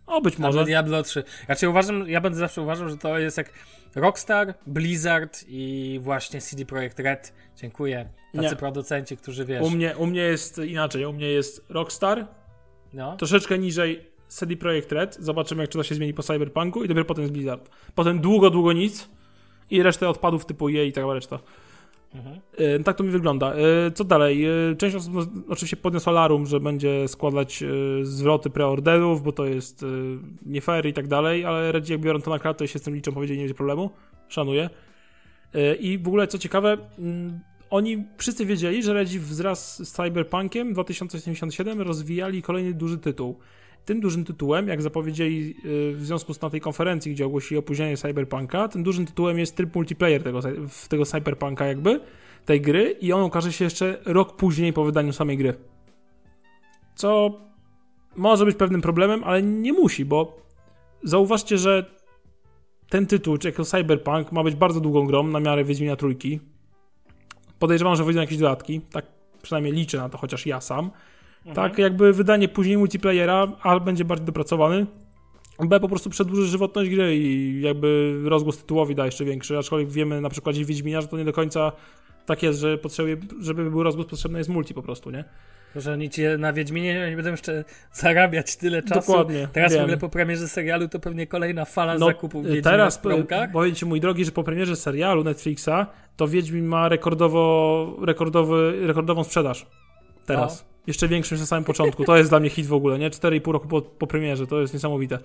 [0.10, 0.66] O, być Albo może.
[0.66, 1.24] Diablo 3.
[1.46, 3.54] Znaczy uważam, ja będę zawsze uważał, że to jest jak
[3.96, 7.34] Rockstar, Blizzard i właśnie CD Projekt Red.
[7.56, 8.10] Dziękuję.
[8.36, 8.56] Tacy Nie.
[8.56, 9.62] producenci, którzy wiesz.
[9.64, 12.28] U mnie, u mnie jest inaczej, u mnie jest Rockstar,
[12.94, 13.18] no.
[13.18, 17.06] troszeczkę niżej CD Projekt Red, zobaczymy jak czy to się zmieni po Cyberpunku i dopiero
[17.06, 17.70] potem jest Blizzard.
[17.96, 19.10] Potem długo, długo nic
[19.70, 21.40] i resztę odpadów typu EA i taka reszta.
[22.16, 22.40] Mhm.
[22.58, 23.54] E, Tak to mi wygląda.
[23.54, 24.46] E, Co dalej?
[24.46, 27.64] E, Część osób no, oczywiście podniosła larum, że będzie składać
[28.02, 29.86] zwroty preorderów, bo to jest
[30.46, 32.82] nie fair i tak dalej, ale Redzi jak biorą to na klatę i się z
[32.82, 33.90] tym liczą, powiedzieli, nie będzie problemu.
[34.28, 34.70] Szanuję.
[35.80, 41.82] I w ogóle, co ciekawe, mm, oni wszyscy wiedzieli, że Redzi wraz z Cyberpunkiem 2077
[41.82, 43.40] rozwijali kolejny duży tytuł.
[43.90, 47.98] Tym dużym tytułem, jak zapowiedzieli y, w związku z na tej konferencji, gdzie ogłosili opóźnienie
[47.98, 50.40] Cyberpunka, tym dużym tytułem jest tryb multiplayer tego,
[50.90, 52.00] tego Cyberpunka jakby,
[52.46, 55.54] tej gry i on ukaże się jeszcze rok później po wydaniu samej gry.
[56.96, 57.40] Co
[58.16, 60.42] może być pewnym problemem, ale nie musi, bo
[61.04, 61.86] zauważcie, że
[62.90, 66.40] ten tytuł, czy jako Cyberpunk, ma być bardzo długą grą na miarę Wiedźmina Trójki.
[67.60, 69.06] Podejrzewam, że wyjdą jakieś dodatki, tak
[69.42, 70.92] przynajmniej liczę na to, chociaż ja sam.
[71.54, 74.86] Tak, jakby wydanie później multiplayera, A będzie bardziej dopracowany,
[75.60, 80.22] B po prostu przedłuży żywotność gry i jakby rozgłos tytułowi da jeszcze większy, aczkolwiek wiemy
[80.22, 81.72] na przykładzie Wiedźmina, że to nie do końca
[82.26, 85.24] tak jest, że potrzebuje, żeby był rozgłos, potrzebny jest multi po prostu, nie?
[85.76, 87.64] Że oni ci na Wiedźminie nie będą jeszcze
[87.94, 89.12] zarabiać tyle czasu.
[89.12, 89.82] Dokładnie, Teraz wiem.
[89.82, 93.52] w ogóle po premierze serialu to pewnie kolejna fala No, zakupów Wiedźmina teraz w promkach.
[93.52, 95.70] powiem ci mój drogi, że po premierze serialu Netflixa
[96.18, 99.66] to Wiedźmin ma rekordowo, rekordowy, rekordową sprzedaż.
[100.34, 100.62] Teraz.
[100.64, 100.70] No.
[100.88, 102.04] Jeszcze większą niż na samym początku.
[102.04, 103.10] To jest dla mnie hit w ogóle, nie?
[103.10, 105.20] 4,5 roku po, po premierze, to jest niesamowite.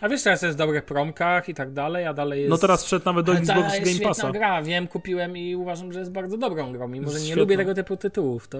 [0.00, 2.50] A wiesz, teraz jest w dobrych promkach i tak dalej, a dalej jest...
[2.50, 4.30] No teraz wszedł nawet do Xbox Game świetna Passa.
[4.32, 6.88] gra, wiem, kupiłem i uważam, że jest bardzo dobrą grą.
[6.88, 7.40] Mimo, że nie Świetna.
[7.40, 8.58] lubię tego typu tytułów, to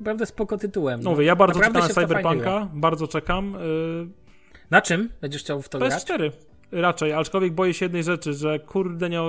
[0.00, 1.00] naprawdę spoko tytułem.
[1.02, 2.08] No mówię, ja bardzo Naprawdę czekam na.
[2.08, 3.56] Cyberpunka, bardzo czekam.
[4.00, 4.08] Yy,
[4.70, 5.92] Na czym będziesz chciał w to grać?
[6.04, 6.30] PS4
[6.72, 9.20] raczej, aczkolwiek boję się jednej rzeczy, że kurde nie,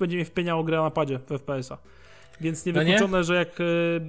[0.00, 1.78] będzie mnie wpieniało grę na padzie w FPS-a.
[2.40, 4.00] Więc No niewykluczone, że jak y,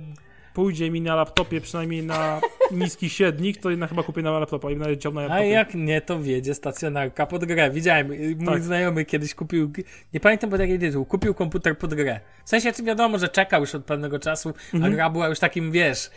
[0.56, 2.42] pójdzie mi na laptopie przynajmniej na
[2.72, 5.50] niski średnik, to jednak chyba kupię na laptopa i będę na A laptopie.
[5.50, 7.72] jak nie, to wiedzie stacjonarka pod grę.
[7.72, 8.64] Widziałem, mój Tak.
[8.64, 9.72] znajomy kiedyś kupił,
[10.14, 12.20] nie pamiętam pod jaki tytuł, kupił komputer pod grę.
[12.46, 14.94] W sensie, czy wiadomo, że czekał już od pewnego czasu, Mhm.
[14.94, 16.12] a gra była już takim, wiesz,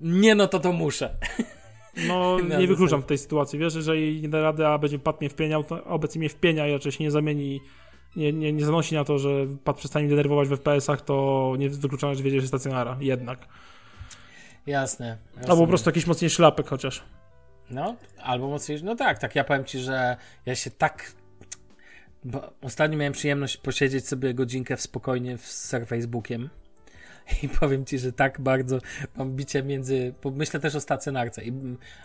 [0.00, 1.14] nie no to to muszę.
[2.08, 3.02] No nie wykluczam zasadzie.
[3.02, 6.18] w tej sytuacji, wiesz, jeżeli nie da rady, a będzie pad mnie wpieniał, to obecnie
[6.18, 7.60] mnie wpienia i raczej się nie zamieni,
[8.16, 9.28] nie, nie, nie zanosi na to, że
[9.64, 13.48] pad przestanie denerwować w FPS-ach, to nie wykluczam, że wiedzie, że stacjonara, jednak.
[14.66, 15.18] Jasne.
[15.36, 15.50] jasne.
[15.50, 17.02] Albo po prostu jakiś mocniejszy lapek chociaż.
[17.70, 18.84] No, albo mocniejszy.
[18.84, 19.34] No tak, tak.
[19.34, 21.12] Ja powiem ci, że ja się tak.
[22.24, 26.50] Bo ostatnio miałem przyjemność posiedzieć sobie godzinkę w spokojnie z Facebookiem.
[27.42, 28.78] I powiem ci, że tak bardzo
[29.16, 30.14] mam bicie między.
[30.22, 31.52] Bo myślę też o stacjonarce, i,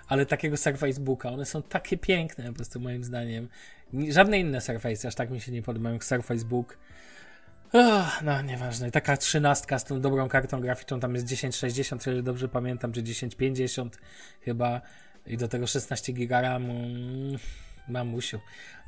[0.07, 1.29] ale takiego Surfacebooka.
[1.29, 3.49] One są takie piękne, po prostu moim zdaniem.
[3.93, 6.77] Ni- Żadne inne Surface aż tak mi się nie podobają jak Surfacebook.
[7.73, 8.91] Ach, no, nieważne.
[8.91, 13.97] Taka trzynastka z tą dobrą kartą graficzną, tam jest 1060, jeżeli dobrze pamiętam, czy 1050
[14.41, 14.81] chyba.
[15.25, 16.73] I do tego 16 giga RAMu.
[16.73, 17.37] Mm,
[17.87, 18.39] Mamusiu.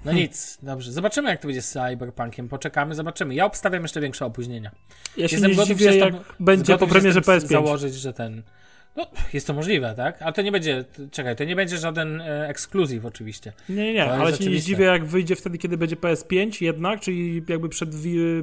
[0.05, 0.91] No nic, dobrze.
[0.91, 2.49] Zobaczymy, jak to będzie z Cyberpunkiem.
[2.49, 3.35] Poczekamy, zobaczymy.
[3.35, 4.71] Ja obstawiam jeszcze większe opóźnienia.
[5.17, 7.47] Ja się Jestem nie gotów zdziwię, się jak będzie po premierze tym PS5.
[7.47, 8.43] założyć, że ten.
[8.95, 10.21] No, jest to możliwe, tak?
[10.21, 10.85] A to nie będzie.
[11.11, 13.53] Czekaj, to nie będzie żaden e, ekskluzyw, oczywiście.
[13.69, 17.69] Nie, nie, ale się nie zdziwię, jak wyjdzie wtedy, kiedy będzie PS5 jednak, czyli jakby
[17.69, 17.89] przed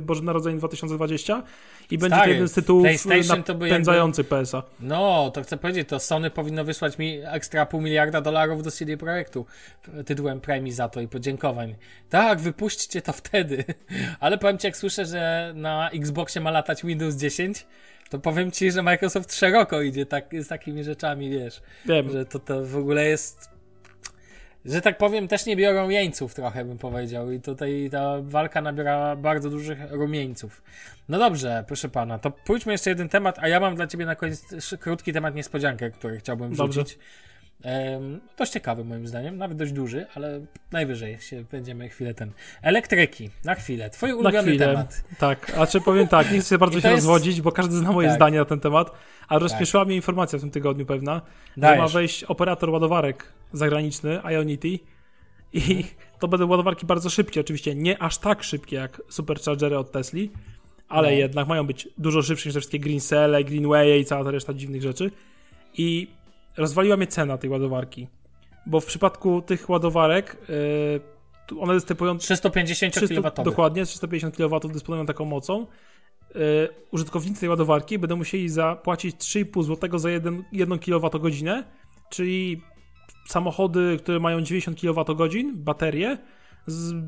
[0.00, 1.42] Boże Narodzenie 2020
[1.90, 4.62] i będzie to Stary, jeden z tytułów PlayStation to by napędzający PS-a.
[4.80, 8.96] No, to chcę powiedzieć, to Sony powinno wysłać mi ekstra pół miliarda dolarów do CD
[8.96, 9.46] Projektu
[10.06, 11.74] tytułem premii za to i podziękowań.
[12.10, 13.64] Tak, wypuśćcie to wtedy.
[14.20, 17.66] Ale powiem ci, jak słyszę, że na Xboxie ma latać Windows 10,
[18.10, 22.10] to powiem ci, że Microsoft szeroko idzie tak, z takimi rzeczami, wiesz, Wiem.
[22.10, 23.50] że to, to w ogóle jest,
[24.64, 29.16] że tak powiem, też nie biorą jeńców trochę, bym powiedział i tutaj ta walka nabiera
[29.16, 30.62] bardzo dużych rumieńców.
[31.08, 34.14] No dobrze, proszę pana, to pójdźmy jeszcze jeden temat, a ja mam dla ciebie na
[34.14, 34.44] koniec
[34.80, 36.84] krótki temat niespodziankę, który chciałbym Dobrze.
[38.38, 40.40] Dość ciekawy moim zdaniem, nawet dość duży, ale
[40.72, 42.32] najwyżej się będziemy chwilę ten.
[42.62, 43.90] Elektryki, na chwilę.
[43.90, 44.66] Twój Na ulubiony chwilę.
[44.66, 45.04] temat.
[45.18, 48.08] Tak, a czy powiem tak, nie chcę bardzo się jest- rozwodzić, bo każdy zna moje
[48.08, 48.16] Tak.
[48.16, 48.90] zdanie na ten temat,
[49.28, 51.22] a rozśmieszyła mnie informacja w tym tygodniu pewna,
[51.56, 51.92] że ma Dajesz.
[51.92, 54.78] wejść operator ładowarek zagraniczny, Ionity i
[55.54, 55.84] Mhm.
[56.20, 60.30] to będą ładowarki bardzo szybkie, oczywiście nie aż tak szybkie jak superchargery od Tesli,
[60.88, 61.14] ale No.
[61.16, 64.54] jednak mają być dużo szybsze niż te wszystkie Green Cell, Greenway i cała ta reszta
[64.54, 65.10] dziwnych rzeczy
[65.74, 66.08] i
[66.56, 68.08] rozwaliła mnie cena tej ładowarki,
[68.66, 73.44] bo w przypadku tych ładowarek yy, one występują 350 300, kW.
[73.44, 75.66] dokładnie, 350 kW dysponują taką mocą.
[76.34, 76.40] Yy,
[76.90, 81.64] użytkownicy tej ładowarki będą musieli zapłacić 3,5 zł za 1, 1 kWh,
[82.10, 82.62] czyli
[83.26, 85.16] samochody, które mają 90 kWh,
[85.54, 86.18] baterie,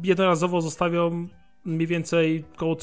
[0.02, 1.28] jednorazowo zostawią
[1.64, 2.76] mniej więcej około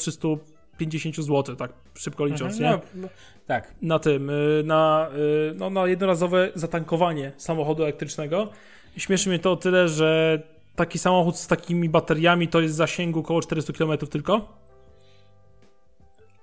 [0.76, 2.70] 350 zł, tak szybko licząc, nie?
[2.70, 3.08] No, no,
[3.48, 3.74] tak.
[3.82, 5.10] na tym, y, na,
[5.52, 8.50] y, no, na jednorazowe zatankowanie samochodu elektrycznego.
[8.98, 10.40] I Śmieszy mnie to o tyle, że
[10.76, 14.66] taki samochód z takimi bateriami to jest zasięgu około 400 km tylko.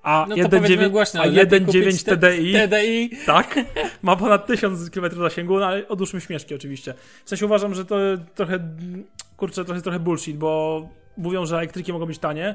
[0.03, 3.11] A No to powiedzmy 1.9 głośno, a lepiej 1.9 kupić te- TDI, TDI.
[3.26, 3.61] tak,
[4.03, 6.95] ma ponad 1000 km zasięgu, no ale odłóżmy śmieszki oczywiście.
[7.24, 7.97] W sensie uważam, że to
[8.35, 8.59] trochę,
[9.37, 10.83] kurczę, trochę, trochę bullshit, bo
[11.16, 12.55] mówią, że elektryki mogą być tanie,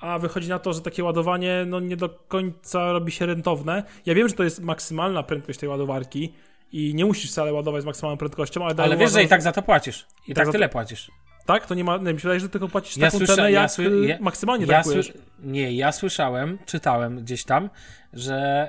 [0.00, 3.82] a wychodzi na to, że takie ładowanie no nie do końca robi się rentowne.
[4.06, 6.32] Ja wiem, że to jest maksymalna prędkość tej ładowarki
[6.72, 9.42] i nie musisz wcale ładować z maksymalną prędkością, ale, Ale wiesz, że uważam, i tak
[9.42, 10.06] za to płacisz.
[10.26, 11.10] I, I tak, tak tyle płacisz.
[11.46, 11.66] Tak?
[11.66, 13.60] To nie ma, nie, mi się wydaje, że tylko płacisz Ja taką słysza- cenę, ja
[13.62, 17.70] jak sły- y, ja- maksymalnie Ja sły- nie, ja słyszałem, czytałem gdzieś tam,
[18.12, 18.68] że.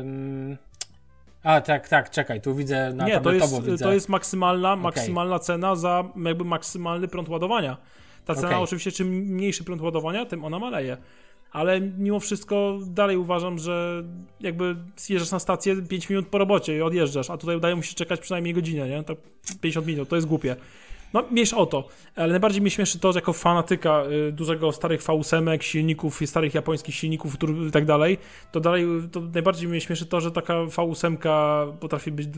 [0.00, 0.56] ym,
[1.42, 3.84] A, tak, tak, czekaj, tu widzę na Nie, to jest, widzę.
[3.84, 7.76] to jest maksymalna, maksymalna cena za jakby maksymalny prąd ładowania.
[8.24, 8.62] Ta cena Okej.
[8.62, 10.96] oczywiście, czym mniejszy prąd ładowania, tym ona maleje.
[11.52, 14.04] Ale mimo wszystko dalej uważam, że
[14.40, 17.94] jakby zjeżdżasz na stację 5 minut po robocie i odjeżdżasz, a tutaj udaje mu się
[17.94, 19.02] czekać przynajmniej godzinę, nie?
[19.02, 19.16] To
[19.60, 20.56] 50 minut, to jest głupie.
[21.12, 21.88] No, mniejsz o to.
[22.16, 26.94] Ale najbardziej mnie śmieszy to, że jako fanatyka y, dużego starych V8, silników, starych japońskich
[26.94, 27.36] silników
[27.68, 28.18] i tak dalej,
[28.52, 31.16] to dalej, to najbardziej mnie śmieszy to, że taka V8
[31.80, 32.28] potrafi być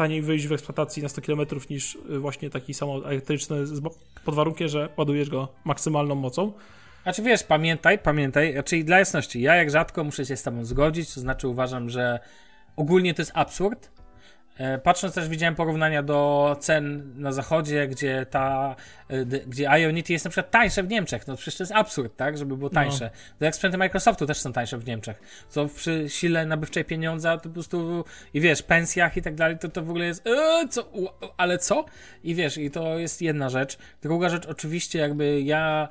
[0.00, 1.40] taniej wyjść w eksploatacji na 100 km
[1.70, 3.56] niż y, właśnie taki samochód elektryczny,
[4.24, 6.52] pod warunkiem, że ładujesz go maksymalną mocą.
[7.02, 11.14] Znaczy wiesz, pamiętaj, pamiętaj, czyli dla jasności, ja jak rzadko muszę się z tobą zgodzić,
[11.14, 12.20] to znaczy uważam, że
[12.76, 13.90] ogólnie to jest absurd.
[14.60, 18.76] E, Patrząc też widziałem porównania do cen na zachodzie, gdzie ta,
[19.08, 21.26] e, gdzie Ionity jest na przykład tańsze w Niemczech.
[21.26, 22.38] No przecież to jest absurd, tak?
[22.38, 23.10] Żeby było tańsze.
[23.38, 25.46] To jak sprzęty Microsoftu też są tańsze w Niemczech.
[25.48, 28.04] Co przy sile nabywczej pieniądza, to po prostu
[28.34, 31.58] i wiesz, pensjach i tak dalej, to to w ogóle jest e, co, u- ale
[31.58, 31.84] co?
[32.24, 33.78] I wiesz, i to jest jedna rzecz.
[34.02, 35.88] Druga rzecz, oczywiście jakby ja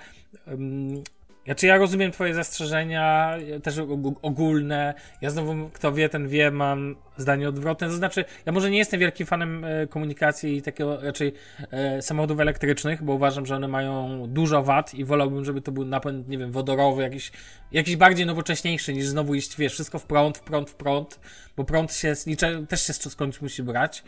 [1.50, 4.94] Ym, Znaczy ja rozumiem twoje zastrzeżenia, też og- ogólne.
[5.22, 7.88] Ja znowu, kto wie, ten wie, mam zdanie odwrotne.
[7.88, 11.34] To znaczy, ja może nie jestem wielkim fanem e, komunikacji i takiego raczej
[11.72, 15.86] e, samochodów elektrycznych, bo uważam, że one mają dużo wad i wolałbym, żeby to był
[15.86, 17.32] napęd, nie wiem, wodorowy, jakiś,
[17.72, 21.20] jakiś bardziej nowocześniejszy niż znowu iść, wiesz, wszystko w prąd, w prąd, w prąd,
[21.58, 24.04] bo prąd się nicze- też się skądś musi brać.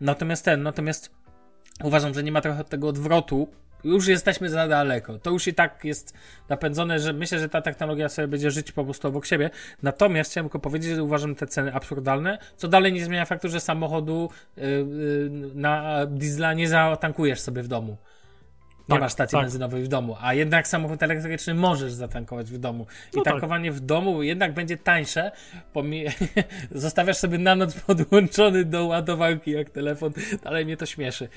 [0.00, 1.10] Natomiast ten, natomiast
[1.84, 3.48] uważam, że nie ma trochę tego odwrotu.
[3.84, 5.18] Już jesteśmy za daleko.
[5.18, 6.14] To już i tak jest
[6.48, 9.50] napędzone, że myślę, że ta technologia sobie będzie żyć po prostu obok siebie.
[9.82, 13.60] Natomiast chciałem tylko powiedzieć, że uważam te ceny absurdalne, co dalej nie zmienia faktu, że
[13.60, 14.64] samochodu yy,
[15.54, 17.96] na diesla nie zatankujesz sobie w domu.
[18.88, 19.44] Nie Tak, masz stacji tak.
[19.44, 22.86] benzynowej w domu, a jednak samochód elektryczny możesz zatankować w domu.
[23.12, 23.32] I No tak.
[23.32, 25.32] tankowanie w domu jednak będzie tańsze.
[25.74, 26.04] Pomi-
[26.70, 30.12] Zostawiasz sobie na noc podłączony do ładowarki jak telefon,
[30.44, 31.28] ale mnie to śmieszy.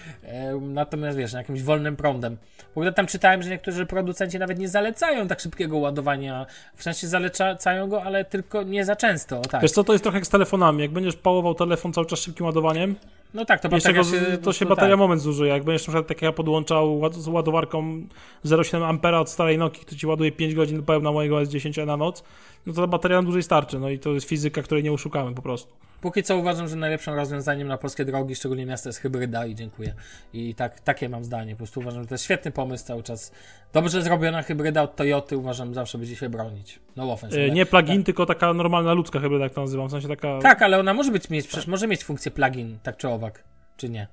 [0.62, 2.38] Natomiast wiesz, jakimś wolnym prądem.
[2.74, 6.46] W ogóle tam czytałem, że niektórzy producenci nawet nie zalecają tak szybkiego ładowania.
[6.76, 9.42] W sensie zalecają go, ale tylko nie za często.
[9.42, 9.62] Tak.
[9.62, 10.82] Wiesz co, to jest trochę jak z telefonami.
[10.82, 12.96] Jak będziesz pałował telefon cały czas szybkim ładowaniem,
[13.36, 15.00] No tak, to jeszcze bateria go, się, to się bateria tak.
[15.00, 15.50] moment zużyje.
[15.52, 18.02] Jak będziesz na przykład tak jak ja podłączał ład- z ładowarką
[18.46, 22.24] 0,7 ampera od starej Nokii, który ci ładuje 5 godzin pełna mojego S10 na noc,
[22.66, 23.80] no to ta bateria nam dłużej starczy.
[23.80, 25.74] No i to jest fizyka, której nie oszukamy po prostu.
[26.02, 29.94] Póki co uważam, że najlepszym rozwiązaniem na polskie drogi, szczególnie miasta, jest hybryda i dziękuję.
[30.34, 31.52] I tak, takie mam zdanie.
[31.54, 33.32] Po prostu uważam, że to jest świetny pomysł cały czas.
[33.74, 36.80] Dobrze zrobiona hybryda od Toyoty uważam zawsze będzie się bronić.
[36.96, 37.40] No offense.
[37.40, 39.88] E, ale- Nie plug-in, tylko taka normalna ludzka hybryda, jak to nazywam.
[39.88, 40.40] W sensie taka...
[40.42, 43.44] Tak, ale ona może być mieć, przecież może mieć funkcję plugin, tak czy owak,
[43.78, 44.08] czy nie?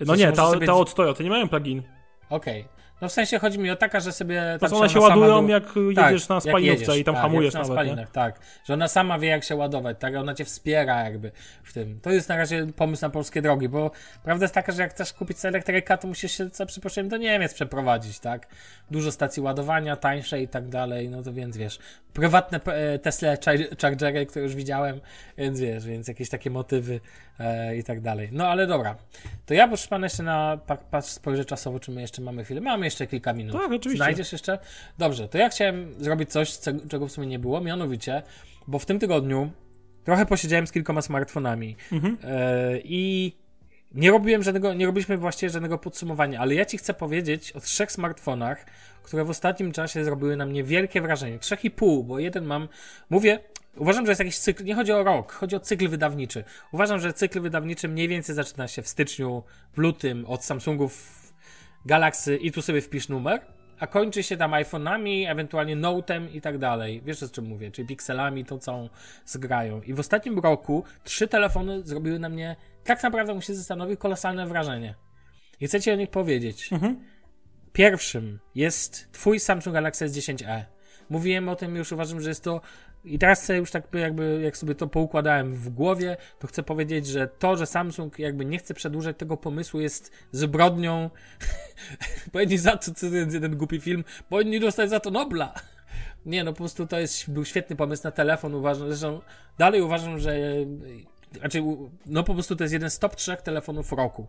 [0.00, 1.82] No sensie nie, ta, sobie- ta od Toyoty nie mają plug-in.
[2.30, 2.64] Okej.
[3.00, 4.42] No w sensie chodzi mi o taka, że sobie...
[4.60, 7.54] To tak, one się ładują jak jedziesz na jak spalinówce jedziesz, i tam tak, hamujesz
[7.54, 7.82] na nawet, nie?
[7.82, 8.40] spalinach, tak.
[8.64, 10.14] Że ona sama wie, jak się ładować, tak?
[10.16, 11.32] Ona cię wspiera jakby
[11.62, 12.00] w tym.
[12.00, 13.90] To jest na razie pomysł na polskie drogi, bo
[14.24, 17.54] prawda jest taka, że jak chcesz kupić elektryka, to musisz się za przeproszeniem do Niemiec
[17.54, 18.46] przeprowadzić, tak?
[18.90, 21.78] Dużo stacji ładowania, tańsze i tak dalej, no to więc wiesz.
[22.12, 25.00] Prywatne e, Tesla char- Chargery, które już widziałem,
[25.38, 27.00] więc wiesz, więc jakieś takie motywy
[27.38, 28.28] e, i tak dalej.
[28.32, 28.96] No ale dobra.
[29.46, 32.60] To ja proszę pana jeszcze na pa- patrz spojrzę czasowo, czy my jeszcze mamy chwilę.
[32.60, 33.52] Mamy jeszcze kilka minut.
[33.52, 33.96] Tak, oczywiście.
[33.96, 34.58] Znajdziesz jeszcze?
[34.98, 36.58] Dobrze, to ja chciałem zrobić coś,
[36.88, 38.22] czego w sumie nie było, mianowicie,
[38.66, 39.50] bo w tym tygodniu
[40.04, 42.16] trochę posiedziałem z kilkoma smartfonami Mhm.
[42.24, 43.32] e, i
[43.94, 47.92] nie robiłem żadnego, nie robiliśmy właściwie żadnego podsumowania, ale ja ci chcę powiedzieć o trzech
[47.92, 48.66] smartfonach,
[49.02, 51.38] które w ostatnim czasie zrobiły na mnie wielkie wrażenie.
[51.38, 52.68] Trzech i pół, bo jeden mam,
[53.10, 53.38] mówię,
[53.76, 56.44] uważam, że jest jakiś cykl, nie chodzi o rok, chodzi o cykl wydawniczy.
[56.72, 61.22] Uważam, że cykl wydawniczy mniej więcej zaczyna się w styczniu, w lutym od Samsungów
[61.86, 63.40] Galaxy i tu sobie wpisz numer,
[63.78, 67.02] a kończy się tam iPhone'ami, ewentualnie Note'em i tak dalej.
[67.04, 68.88] Wiesz o czym mówię, czyli pikselami, tą całą
[69.26, 69.82] zgrają.
[69.82, 74.46] I w ostatnim roku trzy telefony zrobiły na mnie, tak naprawdę muszę się zastanowić, kolosalne
[74.46, 74.94] wrażenie.
[75.60, 76.70] I chcę ci o nich powiedzieć.
[77.72, 80.64] Pierwszym jest twój Samsung Galaxy S10e.
[81.10, 82.60] Mówiłem o tym już, uważam, że jest to
[83.04, 87.06] i teraz sobie już tak jakby, jak sobie to poukładałem w głowie, to chcę powiedzieć,
[87.06, 91.10] że to, że Samsung jakby nie chce przedłużać tego pomysłu jest zbrodnią.
[92.32, 95.54] Powinni za to, to jest jeden głupi film, powinni dostać za to Nobla.
[96.26, 99.20] Nie, no po prostu to jest, był świetny pomysł na telefon, uważam, zresztą
[99.58, 100.38] dalej uważam, że
[101.42, 101.62] raczej,
[102.06, 104.26] no po prostu to jest jeden z top trzech telefonów roku.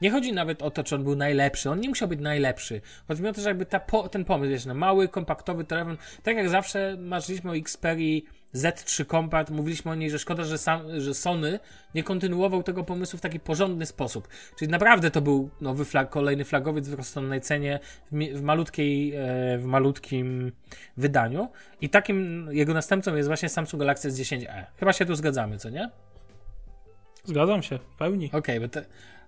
[0.00, 1.70] Nie chodzi nawet o to, czy on był najlepszy.
[1.70, 2.80] On nie musiał być najlepszy.
[3.08, 5.96] Chodzi mi o to, że jakby ta po, ten pomysł, wiesz, no mały, kompaktowy telefon.
[6.22, 8.24] Tak jak zawsze marzyliśmy o Xperii
[8.54, 11.58] Z3 Compact, mówiliśmy o niej, że szkoda, że, sam, że Sony
[11.94, 14.28] nie kontynuował tego pomysłu w taki porządny sposób.
[14.58, 17.80] Czyli naprawdę to był nowy flag, kolejny flagowiec w rozsądnej cenie,
[18.12, 20.52] w, w, malutkiej, e, w malutkim
[20.96, 21.48] wydaniu.
[21.80, 24.64] I takim jego następcą jest właśnie Samsung Galaxy S10e.
[24.76, 25.90] Chyba się tu zgadzamy, co nie?
[27.24, 28.30] Zgadzam się, w pełni.
[28.32, 28.84] Okej, bo te,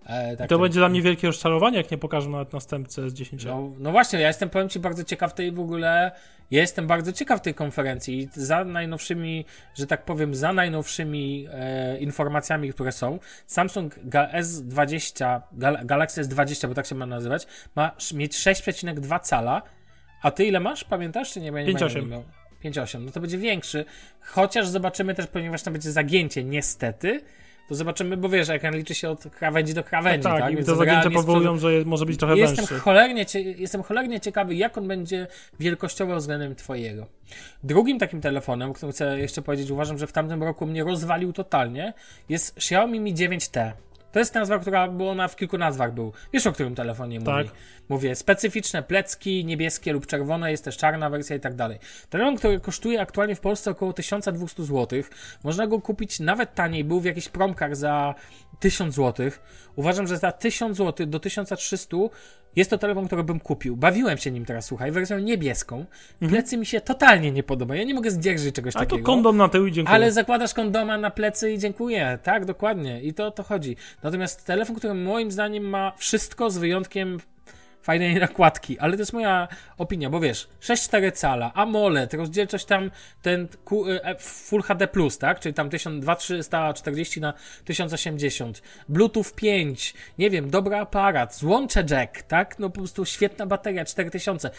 [0.06, 0.62] e, tak, to tak.
[0.62, 3.54] będzie dla mnie wielkie rozczarowanie, jak nie pokażę nawet następcę z 10 lat.
[3.56, 6.12] No, no właśnie, ja jestem, powiem Ci, bardzo ciekaw tej w ogóle,
[6.50, 9.44] ja jestem bardzo ciekaw tej konferencji i za najnowszymi,
[9.74, 16.68] że tak powiem, za najnowszymi e, informacjami, które są, Samsung Ga- S20, Gal- Galaxy S20,
[16.68, 19.62] bo tak się ma nazywać, ma mieć 6,2 cala,
[20.22, 21.46] a Ty ile masz, pamiętasz, czy nie?
[21.46, 21.94] Ja nie 5,8.
[21.94, 22.24] będę miał.
[22.64, 23.84] 5,8, no to będzie większy,
[24.20, 27.20] chociaż zobaczymy też, ponieważ tam będzie zagięcie, niestety,
[27.68, 30.40] to zobaczymy, bo wiesz, ekran liczy się od krawędzi do krawędzi, tak?
[30.40, 32.78] tak, i on zagięcia powołują, że może być trochę Jestem węższy.
[32.78, 35.26] cholernie, cie, jestem cholernie ciekawy, jak on będzie
[35.60, 37.06] wielkościowo względem Twojego.
[37.62, 41.32] Drugim takim telefonem, o którym chcę jeszcze powiedzieć, uważam, że w tamtym roku mnie rozwalił
[41.32, 41.92] totalnie,
[42.28, 43.72] jest Xiaomi Mi 9T.
[44.12, 46.12] To jest nazwa, która, bo ona w kilku nazwach był.
[46.32, 47.46] Wiesz, o którym telefonie Tak.
[47.46, 47.58] mówi.
[47.88, 51.78] Mówię, specyficzne plecki, niebieskie lub czerwone, jest też czarna wersja i tak dalej.
[52.10, 55.02] Telefon, który kosztuje aktualnie w Polsce około 1200 zł.
[55.44, 58.14] Można go kupić nawet taniej, był w jakichś promkach za
[58.60, 59.30] 1000 zł.
[59.76, 61.96] Uważam, że za 1000 zł do 1300
[62.56, 63.76] jest to telefon, który bym kupił.
[63.76, 65.84] Bawiłem się nim teraz, słuchaj, wersją niebieską.
[66.28, 67.80] Plecy mi się totalnie nie podobają.
[67.80, 68.82] Ja nie mogę zdzierżyć czegoś Mhm.
[68.82, 69.06] A to takiego.
[69.12, 69.94] kondom na tył i dziękuję.
[69.94, 72.18] Ale zakładasz kondoma na plecy i dziękuję.
[72.22, 73.02] Tak, dokładnie.
[73.02, 73.76] I to o to chodzi.
[74.02, 77.18] Natomiast telefon, który moim zdaniem ma wszystko z wyjątkiem
[77.82, 79.48] fajnej nakładki, ale to jest moja
[79.78, 82.90] opinia, bo wiesz, 6,4 cala, AMOLED, rozdzielczość tam
[83.22, 84.88] ten Q, e, Full HD+,
[85.20, 85.40] tak?
[85.40, 92.58] Czyli tam 2340 na 1080, Bluetooth 5, nie wiem, dobry aparat, złącze jack, tak?
[92.58, 94.50] No po prostu świetna bateria, 4000.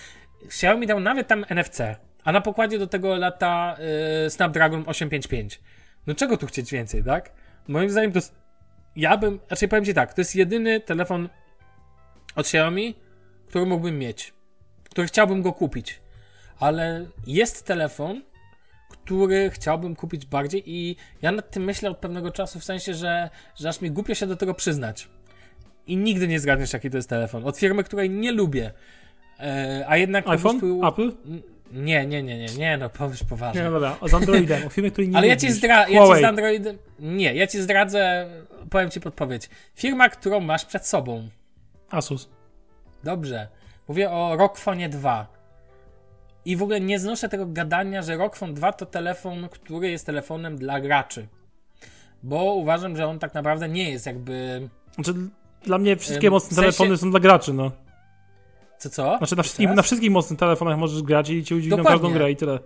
[0.45, 1.81] Xiaomi dał nawet tam NFC,
[2.23, 3.77] a na pokładzie do tego lata
[4.25, 5.61] y, Snapdragon 855.
[6.07, 7.31] No czego tu chcieć więcej, tak?
[7.67, 8.35] Moim zdaniem to jest,
[8.95, 11.29] ja bym, raczej powiem Ci tak, to jest jedyny telefon
[12.35, 12.95] od Xiaomi,
[13.49, 14.33] który mógłbym mieć,
[14.83, 16.01] który chciałbym go kupić,
[16.59, 18.21] ale jest telefon,
[18.89, 23.29] który chciałbym kupić bardziej i ja nad tym myślę od pewnego czasu, w sensie, że,
[23.55, 25.09] że aż mi głupio się do tego przyznać.
[25.87, 27.45] I nigdy nie zgadniesz, jaki to jest telefon.
[27.45, 28.71] Od firmy, której nie lubię.
[29.39, 30.27] E, a jednak...
[30.27, 30.59] iPhone?
[30.59, 31.11] prostu- Apple?
[31.71, 33.61] Nie, nie, nie, nie, nie, no powiesz poważnie.
[33.61, 36.21] Nie, no dobra, z Androidem, o firmie, której nie Ale ja ci, zdra- ja ci
[36.21, 36.77] z Androidem.
[36.99, 38.29] Nie, ja ci zdradzę,
[38.69, 39.49] powiem ci podpowiedź.
[39.75, 41.29] Firma, którą masz przed sobą.
[41.89, 42.29] Asus.
[43.03, 43.47] Dobrze.
[43.87, 45.27] Mówię o Rockfone 2.
[46.45, 50.57] I w ogóle nie znoszę tego gadania, że Rockfone 2 to telefon, który jest telefonem
[50.57, 51.27] dla graczy.
[52.23, 54.69] Bo uważam, że on tak naprawdę nie jest jakby.
[54.95, 55.13] Znaczy,
[55.63, 57.71] dla mnie wszystkie mocne w sensie- telefony są dla graczy, no.
[58.77, 59.17] Co co?
[59.17, 59.75] Znaczy, na, wszystkich, Teraz?
[59.75, 62.59] na wszystkich mocnych telefonach możesz grać i ci udźwigną każdą grę i tyle.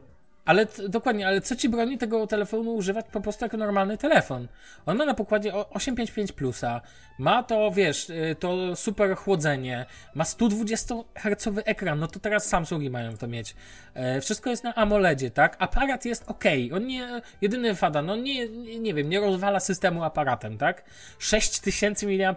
[0.46, 4.48] Ale dokładnie, ale co ci broni tego telefonu używać po prostu jako normalny telefon?
[4.86, 6.82] On ma na pokładzie o- 855 plusa,
[7.20, 9.86] ma to, wiesz, y, to super chłodzenie,
[10.16, 13.56] ma 120 Hz ekran, no to teraz Samsungi mają to mieć.
[13.94, 15.56] E, wszystko jest na AMOLEDzie, tak?
[15.60, 20.58] Aparat jest ok, on nie, jedyny fada, no nie, nie, wiem, nie rozwala systemu aparatem,
[20.58, 20.84] tak?
[21.20, 22.36] 6000 mAh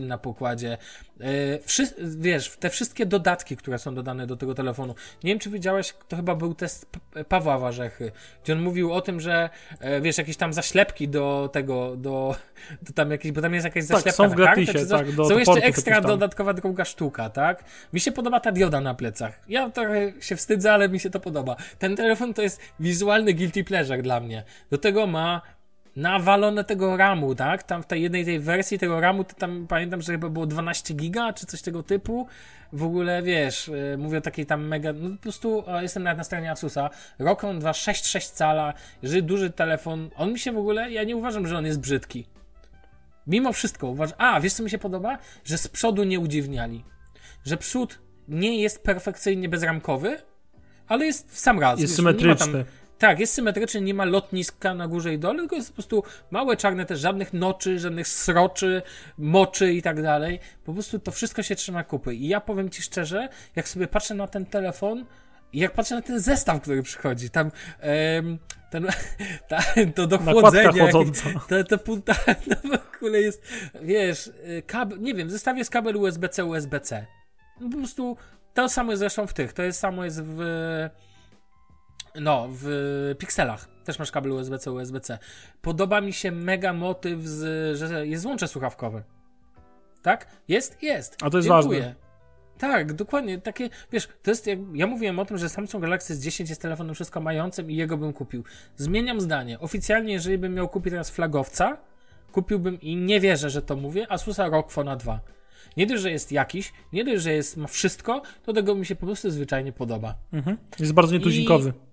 [0.00, 0.78] na pokładzie.
[1.20, 4.94] E, wszy- wiesz, te wszystkie dodatki, które są dodane do tego telefonu.
[5.24, 8.12] Nie wiem, czy widziałeś, to chyba był test P- Pawła Warzechy,
[8.44, 12.36] gdzie on mówił o tym, że e, wiesz, jakieś tam zaślepki do tego, do,
[12.82, 14.98] do tam jakieś, bo tam jest jakaś Tak, zaślepka są w kartę, gratisie, coś.
[15.06, 17.64] tak, do- Są jeszcze ekstra dodatkowa druga sztuka, tak?
[17.92, 19.40] Mi się podoba ta dioda na plecach.
[19.48, 21.56] Ja trochę się wstydzę, ale mi się to podoba.
[21.78, 24.44] Ten telefon to jest wizualny guilty pleasure dla mnie.
[24.70, 25.42] Do tego ma
[25.96, 27.62] nawalone tego ramu, tak?
[27.62, 30.94] Tam w tej jednej tej wersji tego ramu, to tam pamiętam, że chyba było 12
[30.94, 32.26] giga, czy coś tego typu.
[32.72, 36.18] W ogóle, wiesz, yy, mówię o takiej tam mega, no po prostu o, jestem nawet
[36.18, 36.90] na stronie Asusa.
[37.18, 41.58] Rokon 2.6.6 cala, jeżeli duży telefon, on mi się w ogóle, ja nie uważam, że
[41.58, 42.26] on jest brzydki.
[43.26, 45.18] Mimo wszystko uważam, a wiesz co mi się podoba?
[45.44, 46.84] Że z przodu nie udziwniali.
[47.44, 47.98] Że przód
[48.28, 50.18] nie jest perfekcyjnie bezramkowy,
[50.88, 51.80] ale jest w sam raz.
[51.80, 52.64] Jest Wiesz, tam- symetryczny.
[52.98, 56.56] Tak, jest symetryczny, nie ma lotniska na górze i dole, tylko jest po prostu małe
[56.56, 58.82] czarne też, żadnych noczy, żadnych sroczy,
[59.18, 60.40] moczy i tak dalej.
[60.64, 62.14] Po prostu to wszystko się trzyma kupy.
[62.14, 65.04] I ja powiem ci szczerze, jak sobie patrzę na ten telefon
[65.52, 68.38] i jak patrzę na ten zestaw, który przychodzi, tam em,
[68.70, 68.86] ten,
[69.48, 69.58] ta,
[69.94, 71.22] to do Nakładka chłodzenia, jakieś- chodząca.
[71.48, 73.42] to, to, pół- ta, to w ogóle jest,
[73.82, 77.06] wiesz, y, kabel, nie wiem, w zestawie jest kabel USB-C, USB-C.
[77.60, 78.16] No po prostu
[78.54, 80.40] to samo jest zresztą w tych, to jest samo jest w
[82.20, 85.18] no, w pikselach też masz kabel USB-C, USB-C.
[85.62, 89.02] Podoba mi się mega motyw, z, że jest łącze słuchawkowe.
[90.02, 90.26] Tak?
[90.48, 90.82] Jest?
[90.82, 91.16] Jest.
[91.22, 91.80] A to jest Dziękuję.
[91.80, 91.94] ważne.
[92.58, 93.38] Tak, dokładnie.
[93.38, 96.94] Takie, wiesz, to jest jak, ja mówiłem o tym, że Samsung Galaxy S10 jest telefonem
[96.94, 98.44] wszystko mającym i jego bym kupił.
[98.76, 99.60] Zmieniam zdanie.
[99.60, 101.76] Oficjalnie, jeżeli bym miał kupić teraz flagowca,
[102.32, 105.20] kupiłbym i nie wierzę, że to mówię, Asusa ROG Phone 2.
[105.76, 108.96] Nie dość, że jest jakiś, nie dość, że jest, ma wszystko, to tego mi się
[108.96, 110.14] po prostu zwyczajnie podoba.
[110.32, 110.56] Mhm.
[110.80, 111.68] Jest bardzo nietuzinkowy.
[111.68, 111.85] I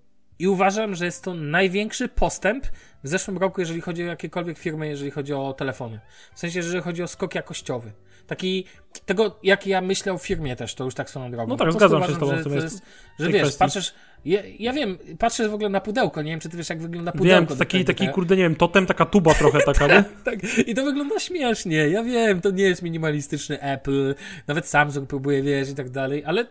[0.48, 2.66] uważam, że jest to największy postęp
[3.04, 6.00] w zeszłym roku, jeżeli chodzi o jakiekolwiek firmy, jeżeli chodzi o telefony.
[6.34, 7.92] W sensie, jeżeli chodzi o skok jakościowy.
[8.26, 8.64] Taki,
[9.06, 11.46] tego, jak ja myślę o firmie też, to już tak swoją drogą.
[11.50, 12.82] No tak, zgadzam się z uważam, tobą że w tym jest-
[13.18, 13.58] że wiesz, kwestii.
[13.58, 16.82] patrzysz, ja, ja wiem, patrzę w ogóle na pudełko, nie wiem, czy ty wiesz, jak
[16.82, 17.46] wygląda pudełko.
[17.46, 18.14] Wiem, taki, taki tak?
[18.14, 20.04] kurde, nie wiem, totem, taka tuba trochę taka, nie?
[20.24, 21.76] Tak, i to wygląda śmiesznie.
[21.88, 24.14] Ja wiem, to nie jest minimalistyczny Apple,
[24.46, 26.46] nawet Samsung próbuje wiesz i tak dalej, ale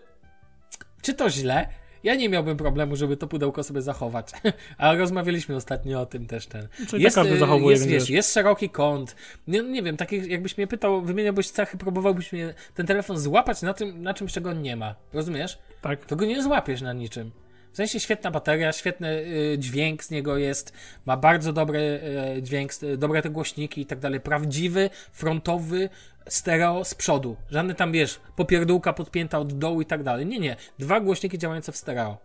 [1.02, 1.68] czy to źle?
[2.04, 4.32] Ja nie miałbym problemu, żeby to pudełko sobie zachować.
[4.78, 6.68] A rozmawialiśmy ostatnio o tym też ten.
[6.88, 9.16] Czyli tak każdy y, zachowuje, jest, wiesz, jest szeroki kąt.
[9.48, 13.74] Nie, nie wiem, taki, jakbyś mnie pytał, wymieniałbyś cechy, próbowałbyś mnie ten telefon złapać na
[13.74, 14.96] tym, na czymś, czego nie ma.
[15.14, 15.60] Rozumiesz?
[15.82, 16.06] Tak.
[16.06, 17.32] to go nie złapiesz na niczym.
[17.74, 20.74] W sensie świetna bateria, świetny y, dźwięk z niego jest,
[21.06, 22.00] ma bardzo dobry
[22.38, 24.20] y, dźwięk, y, dobre te głośniki i tak dalej.
[24.20, 25.90] Prawdziwy, frontowy,
[26.30, 27.36] stereo z przodu.
[27.50, 30.26] Żadny tam, wiesz, popierdółka podpięta od dołu i tak dalej.
[30.26, 30.56] Nie, nie.
[30.80, 32.18] Dwa głośniki działające w stereo.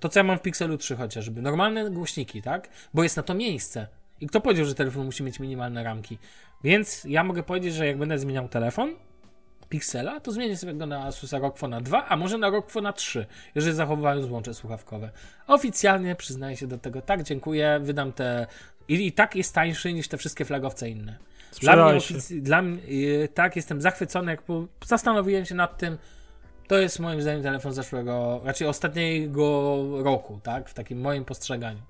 [0.00, 1.42] To, co ja mam w Pixelu 3 chociażby.
[1.42, 2.68] Normalne głośniki, tak?
[2.94, 3.88] Bo jest na to miejsce.
[4.20, 6.18] I kto powiedział, że telefon musi mieć minimalne ramki?
[6.64, 8.94] Więc ja mogę powiedzieć, że jak będę zmieniał telefon,
[9.68, 12.92] Pixela, to zmienię sobie go na Asusa ROG Phone 2, a może na ROG Phone
[12.92, 15.10] 3, jeżeli zachowując łącze słuchawkowe.
[15.46, 18.46] Oficjalnie przyznaję się do tego, tak, dziękuję, wydam te...
[18.88, 21.18] I, i tak jest tańszy niż te wszystkie flagowce inne.
[21.60, 25.98] Dla mnie, ofic- dla mnie yy, tak, jestem zachwycony, jak po, zastanowiłem się nad tym,
[26.68, 31.82] to jest moim zdaniem telefon zeszłego, raczej ostatniego roku, tak, w takim moim postrzeganiu.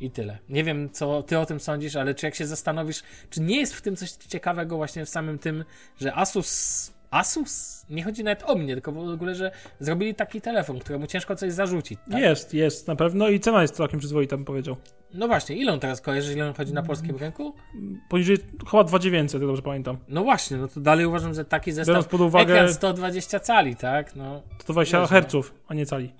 [0.00, 0.38] I tyle.
[0.48, 3.74] Nie wiem, co ty o tym sądzisz, ale czy jak się zastanowisz, czy nie jest
[3.74, 5.64] w tym coś ciekawego właśnie w samym tym,
[6.00, 6.92] że Asus.
[7.10, 7.86] Asus?
[7.90, 9.50] Nie chodzi nawet o mnie, tylko w ogóle, że
[9.80, 11.98] zrobili taki telefon, któremu ciężko coś zarzucić.
[12.10, 12.20] Tak?
[12.20, 14.76] Jest, jest, na pewno i cena jest całkiem przyzwoita, bym powiedział.
[15.14, 17.54] No właśnie, ile on teraz kojarzy, ile on chodzi na polskim rynku?
[18.08, 18.36] Poniżej
[18.70, 19.96] chyba 2900, jak dobrze pamiętam.
[20.08, 21.92] No właśnie, no to dalej uważam, że taki zestaw.
[21.92, 24.16] Biorąc pod uwagę- Ekran 120 cali, tak?
[24.16, 24.42] No.
[24.66, 26.12] To 20 Wiesz, Hz, a nie cali.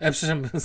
[0.00, 0.42] E, przepraszam.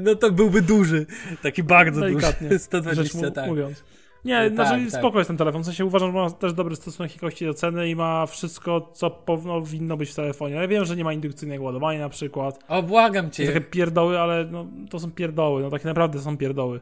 [0.00, 1.06] no to byłby duży.
[1.42, 2.58] Taki bardzo Delikatnie, duży.
[2.58, 3.46] Rzecz 120, mu- tak.
[3.46, 3.84] mówiąc.
[4.26, 5.00] Nie, E, znaczy tak, tak.
[5.00, 5.62] spoko jest ten telefon.
[5.62, 9.10] W sensie uważam, że ma też dobry stosunek jakości do ceny i ma wszystko, co
[9.10, 10.54] powinno być w telefonie.
[10.54, 12.58] Ja wiem, że nie ma indukcyjnego ładowania na przykład.
[12.68, 13.46] O, błagam cię.
[13.46, 15.62] Takie pierdoły, ale no, to są pierdoły.
[15.62, 16.80] No tak naprawdę są pierdoły.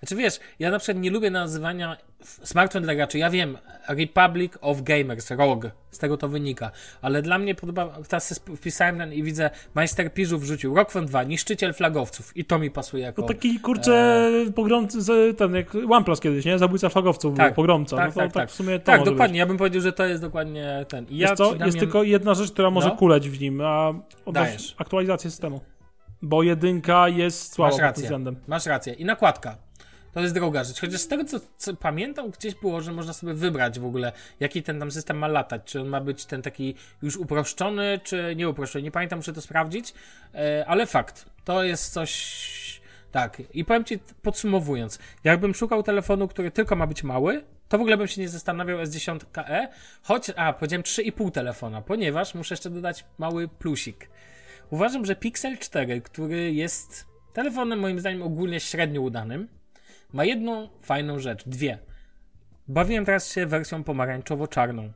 [0.00, 3.18] Znaczy wiesz, ja na przykład nie lubię nazywania smartphone dla graczy.
[3.18, 6.70] Ja wiem, Republic of Gamers, ROG, z tego to wynika.
[7.02, 11.22] Ale dla mnie podoba, teraz wpisałem ten i widzę, Majster Piżu wrzucił ROG Phone 2,
[11.24, 12.36] niszczyciel flagowców.
[12.36, 13.22] I to mi pasuje jako...
[13.22, 16.58] To taki kurczę pogromcy, z, ten jak OnePlus kiedyś, nie?
[16.58, 17.96] Zabójca flagowców Tak, pogromca.
[17.96, 18.50] tak, no to tak, tak, tak.
[18.50, 19.32] w sumie to tak, dokładnie.
[19.32, 19.38] Być.
[19.38, 21.06] Ja bym powiedział, że to jest dokładnie ten.
[21.08, 21.44] I ja Jest, co?
[21.44, 22.96] przynajmniej- jest tylko jedna rzecz, która może No.
[22.96, 23.92] kuleć w nim, a
[24.78, 25.60] aktualizację systemu.
[26.22, 28.36] Bo jedynka jest słaba Masz pod tym względem.
[28.46, 28.92] Masz rację.
[28.92, 29.65] I nakładka.
[30.16, 30.80] To jest droga rzecz.
[30.80, 34.62] Chociaż z tego, co, co pamiętam, gdzieś było, że można sobie wybrać w ogóle, jaki
[34.62, 35.62] ten tam system ma latać.
[35.64, 38.82] Czy on ma być ten taki już uproszczony, czy nie uproszczony.
[38.82, 39.94] Nie pamiętam, muszę to sprawdzić,
[40.34, 41.30] e, ale fakt.
[41.44, 42.80] To jest coś...
[43.12, 43.42] Tak.
[43.54, 47.96] I powiem ci, podsumowując, jakbym szukał telefonu, który tylko ma być mały, to w ogóle
[47.96, 49.68] bym się nie zastanawiał S10e,
[50.02, 54.08] choć, a, powiedziałem 3,5 telefona, ponieważ muszę jeszcze dodać mały plusik.
[54.70, 59.48] Uważam, że Pixel 4, który jest telefonem moim zdaniem ogólnie średnio udanym,
[60.12, 61.78] ma jedną fajną rzecz, dwie.
[62.68, 64.92] Bawiłem teraz się wersją pomarańczowo-czarną.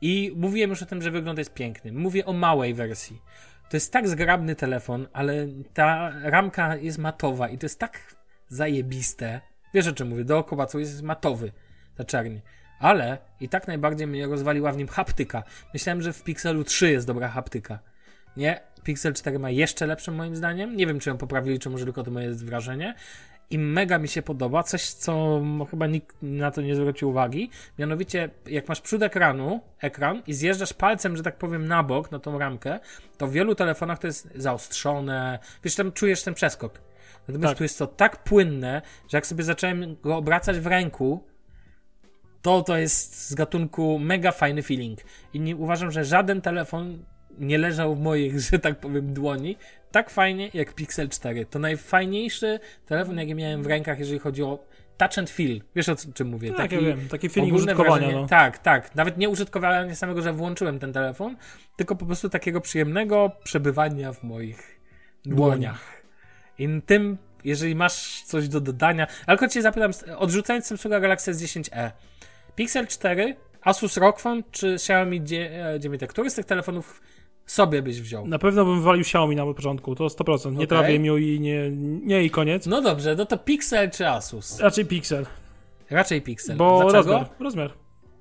[0.00, 1.92] I mówiłem już o tym, że wygląd jest piękny.
[1.92, 3.22] Mówię o małej wersji.
[3.70, 8.14] To jest tak zgrabny telefon, ale ta ramka jest matowa i to jest tak
[8.48, 9.40] zajebiste.
[9.74, 11.52] Wiesz o czym mówię, dookoła co jest matowy,
[11.96, 12.38] ta czerń.
[12.78, 15.42] Ale i tak najbardziej mnie rozwaliła w nim haptyka.
[15.74, 17.78] Myślałem, że w Pixelu 3 jest dobra haptyka.
[18.36, 20.76] Nie, Pixel 4 ma jeszcze lepszą moim zdaniem.
[20.76, 22.94] Nie wiem, czy ją poprawili, czy może tylko to moje wrażenie.
[23.50, 27.50] I mega mi się podoba, coś co chyba nikt na to nie zwrócił uwagi.
[27.78, 32.18] Mianowicie, jak masz przód ekranu, ekran i zjeżdżasz palcem, że tak powiem, na bok, na
[32.18, 32.80] tą ramkę,
[33.18, 35.38] to w wielu telefonach to jest zaostrzone.
[35.64, 36.80] Wiesz, tam czujesz ten przeskok.
[37.28, 37.58] Natomiast Tak.
[37.58, 41.24] tu jest to tak płynne, że jak sobie zacząłem go obracać w ręku,
[42.42, 45.00] to to jest z gatunku mega fajny feeling.
[45.32, 47.04] I nie uważam, że żaden telefon
[47.38, 49.56] nie leżał w moich, że tak powiem, dłoni
[49.90, 51.46] tak fajnie jak Pixel 4.
[51.46, 54.64] To najfajniejszy telefon, jaki miałem w rękach, jeżeli chodzi o
[54.96, 55.60] touch and feel.
[55.76, 56.52] Wiesz o czym mówię?
[56.52, 58.26] Tak, ja wiem, taki feeling użytkowania, wrażenie- no.
[58.26, 58.94] Tak, tak.
[58.94, 61.36] Nawet nie użytkowania samego, że włączyłem ten telefon,
[61.76, 64.80] tylko po prostu takiego przyjemnego przebywania w moich
[65.24, 66.02] dłoniach.
[66.58, 71.90] I tym, jeżeli masz coś do dodania, ale cię zapytam, odrzucając Samsunga Galaxy S10e,
[72.56, 75.24] Pixel 4, Asus ROG Phone czy Xiaomi
[75.78, 77.02] 9, który z tych telefonów
[77.46, 78.26] sobie byś wziął?
[78.26, 80.50] Na pewno bym walił Xiaomi na początku, to 100%.
[80.50, 80.66] Nie Okej.
[80.66, 81.70] trawię mił i nie,
[82.02, 82.66] nie i koniec.
[82.66, 84.60] No dobrze, no to Pixel czy Asus?
[84.60, 85.26] Raczej Pixel,
[85.90, 86.56] Raczej Pixel.
[86.56, 86.96] bo Dlaczego?
[87.12, 87.70] rozmiar, rozmiar.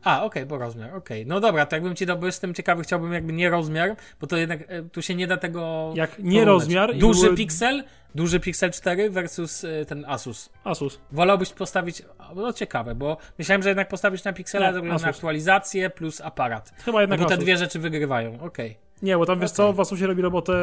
[0.04, 1.26] A, okej, bo rozmiar, okej.
[1.26, 4.38] No dobra, to jakbym ci dał, bo jestem ciekawy, chciałbym jakby nie rozmiar, bo to
[4.38, 5.92] jednak e, tu się nie da tego.
[5.96, 6.46] Jak nie porównać.
[6.62, 7.84] rozmiar i Duży były- Pixel,
[8.16, 10.50] duży Pixel 4 versus e, ten Asus.
[10.64, 11.00] Asus.
[11.12, 12.02] Wolałbyś postawić,
[12.36, 16.74] no ciekawe, bo myślałem, że jednak postawić na Pixela względu na aktualizację plus aparat.
[16.86, 18.78] Chyba jednak bo te dwie rzeczy wygrywają, okej.
[19.04, 19.58] Nie, bo tam wiesz Okej.
[19.58, 20.54] co, w Asusie robi robotę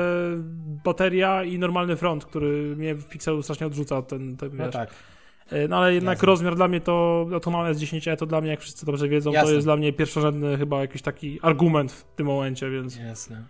[0.84, 4.72] bateria i normalny front, który mnie w Pixelu strasznie odrzuca od ten, ten No wiesz.
[4.72, 4.91] tak.
[5.51, 6.26] E, No ale jednak Jasne.
[6.26, 9.30] rozmiar dla mnie to, no to mam S10e, to dla mnie, jak wszyscy dobrze wiedzą,
[9.30, 9.53] to Jasne.
[9.55, 13.45] jest dla mnie pierwszorzędny chyba jakiś taki argument w tym momencie, więc Jasne.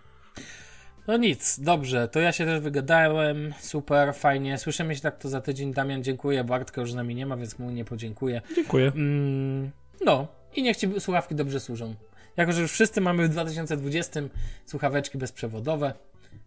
[1.07, 4.57] No nic, dobrze, to ja się też wygadałem, super, fajnie.
[4.57, 5.73] Słyszymy się tak to za tydzień.
[5.73, 6.43] Damian, dziękuję.
[6.43, 8.41] Bartka już z nami nie ma, więc mu nie podziękuję.
[8.55, 8.91] dziękuję.
[8.95, 9.71] Mm,
[10.05, 11.95] no, i niech ci słuchawki dobrze służą.
[12.37, 14.21] Jako, że już wszyscy mamy w 2020
[14.65, 15.93] słuchaweczki bezprzewodowe,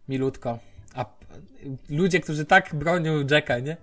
[0.09, 0.59] milutko.
[0.95, 1.05] A
[1.89, 3.77] ludzie, którzy tak bronią Jacka, nie?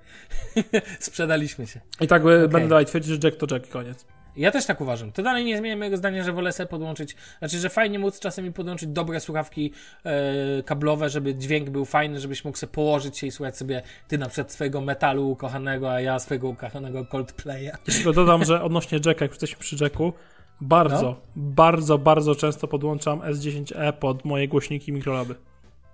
[1.00, 1.80] Sprzedaliśmy się.
[2.02, 2.48] I tak okay.
[2.48, 4.06] będę dalej twierdzić, że Jack to Jack, koniec.
[4.36, 5.12] Ja też tak uważam.
[5.12, 8.54] To dalej nie zmienia mojego zdania, że wolę sobie podłączyć, znaczy, że fajnie móc czasami
[8.54, 9.74] podłączyć dobre słuchawki
[10.04, 14.18] e, kablowe, żeby dźwięk był fajny, żebyś mógł sobie położyć się i słuchać sobie ty
[14.18, 17.72] na przykład swojego metalu ukochanego, a ja swojego ukochanego Coldplaya.
[17.88, 20.14] Jeszcze dodam, że odnośnie Jacka, jak jesteśmy przy Jacku,
[20.62, 21.16] bardzo, No.
[21.36, 25.36] bardzo, bardzo często podłączam S10e pod moje głośniki mikrolaby.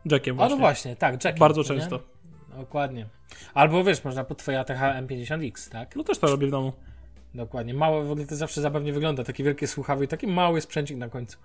[0.06, 0.56] Jackiem O właśnie.
[0.56, 1.40] no właśnie, tak, Jackiem.
[1.40, 1.80] Bardzo to nie?
[1.80, 2.00] często.
[2.58, 3.06] Dokładnie.
[3.54, 5.96] Albo wiesz, można pod twoja TH M50X, tak?
[5.96, 6.74] No też to robię w domu.
[7.36, 7.74] Dokładnie.
[7.74, 9.24] Małe, w ogóle to zawsze zabawnie wygląda.
[9.24, 11.38] Takie wielkie słuchawy i taki mały sprzęcik na końcu.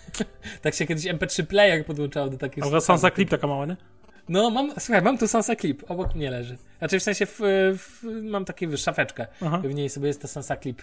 [0.62, 2.80] tak się kiedyś MP3 player podłączało do takich A.
[2.80, 3.76] Sansa Clip taka mała, nie?
[4.28, 6.56] No, mam, słuchaj, mam tu Sansa Clip, obok mnie leży.
[6.78, 7.40] Znaczy w sensie w,
[7.78, 9.26] w, mam taką szafeczkę.
[9.42, 9.58] Aha.
[9.64, 10.82] W niej sobie jest to Sansa Clip.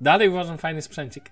[0.00, 1.30] Dalej uważam fajny sprzęcik.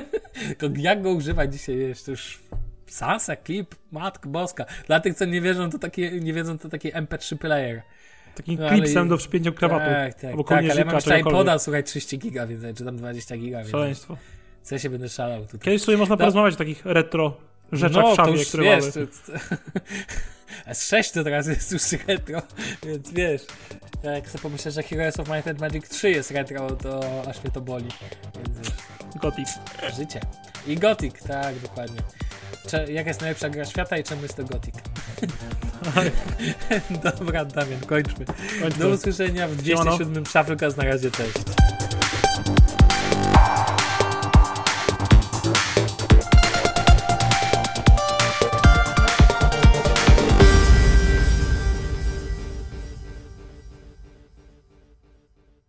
[0.58, 2.40] Tylko jak go używać dzisiaj, to już
[2.86, 4.64] Sansa Clip, matko boska.
[4.86, 7.82] Dla tych, co nie wierzą, to takie, nie wiedzą, to taki MP3 player.
[8.34, 9.84] Takim No, ale klipsem i- do przypięcia krawatu.
[9.90, 13.36] Tak, tak, tak, ale ja mam jeszcze iPoda, słuchaj, 30 giga, więc, czy tam 20
[13.36, 14.16] giga, więc Szaleństwo.
[14.62, 15.60] co ja się będę szalał tutaj.
[15.60, 16.18] Kiedyś sobie można No.
[16.18, 17.36] porozmawiać o takich retro
[17.76, 19.06] rzeczach no, w szafie, to już, które wiesz, mamy.
[19.06, 19.38] to, to,
[20.72, 22.42] S6 to teraz jest już retro,
[22.82, 23.42] więc wiesz,
[24.02, 27.52] jak sobie pomyślę, że Heroes of Might and Magic 3 jest retro, to aż mnie
[27.52, 27.88] to boli,
[28.34, 28.76] więc wiesz,
[29.16, 29.48] Gothic.
[29.96, 30.20] życie.
[30.66, 32.00] I Gothic, tak, dokładnie.
[32.66, 34.74] Cze, jaka jest najlepsza gra świata i czemu jest to Gothic?
[37.18, 38.24] Dobra, Damian, kończmy.
[38.62, 38.84] Kończmy.
[38.84, 41.34] Do usłyszenia w 207 Shufflecast, na razie, cześć.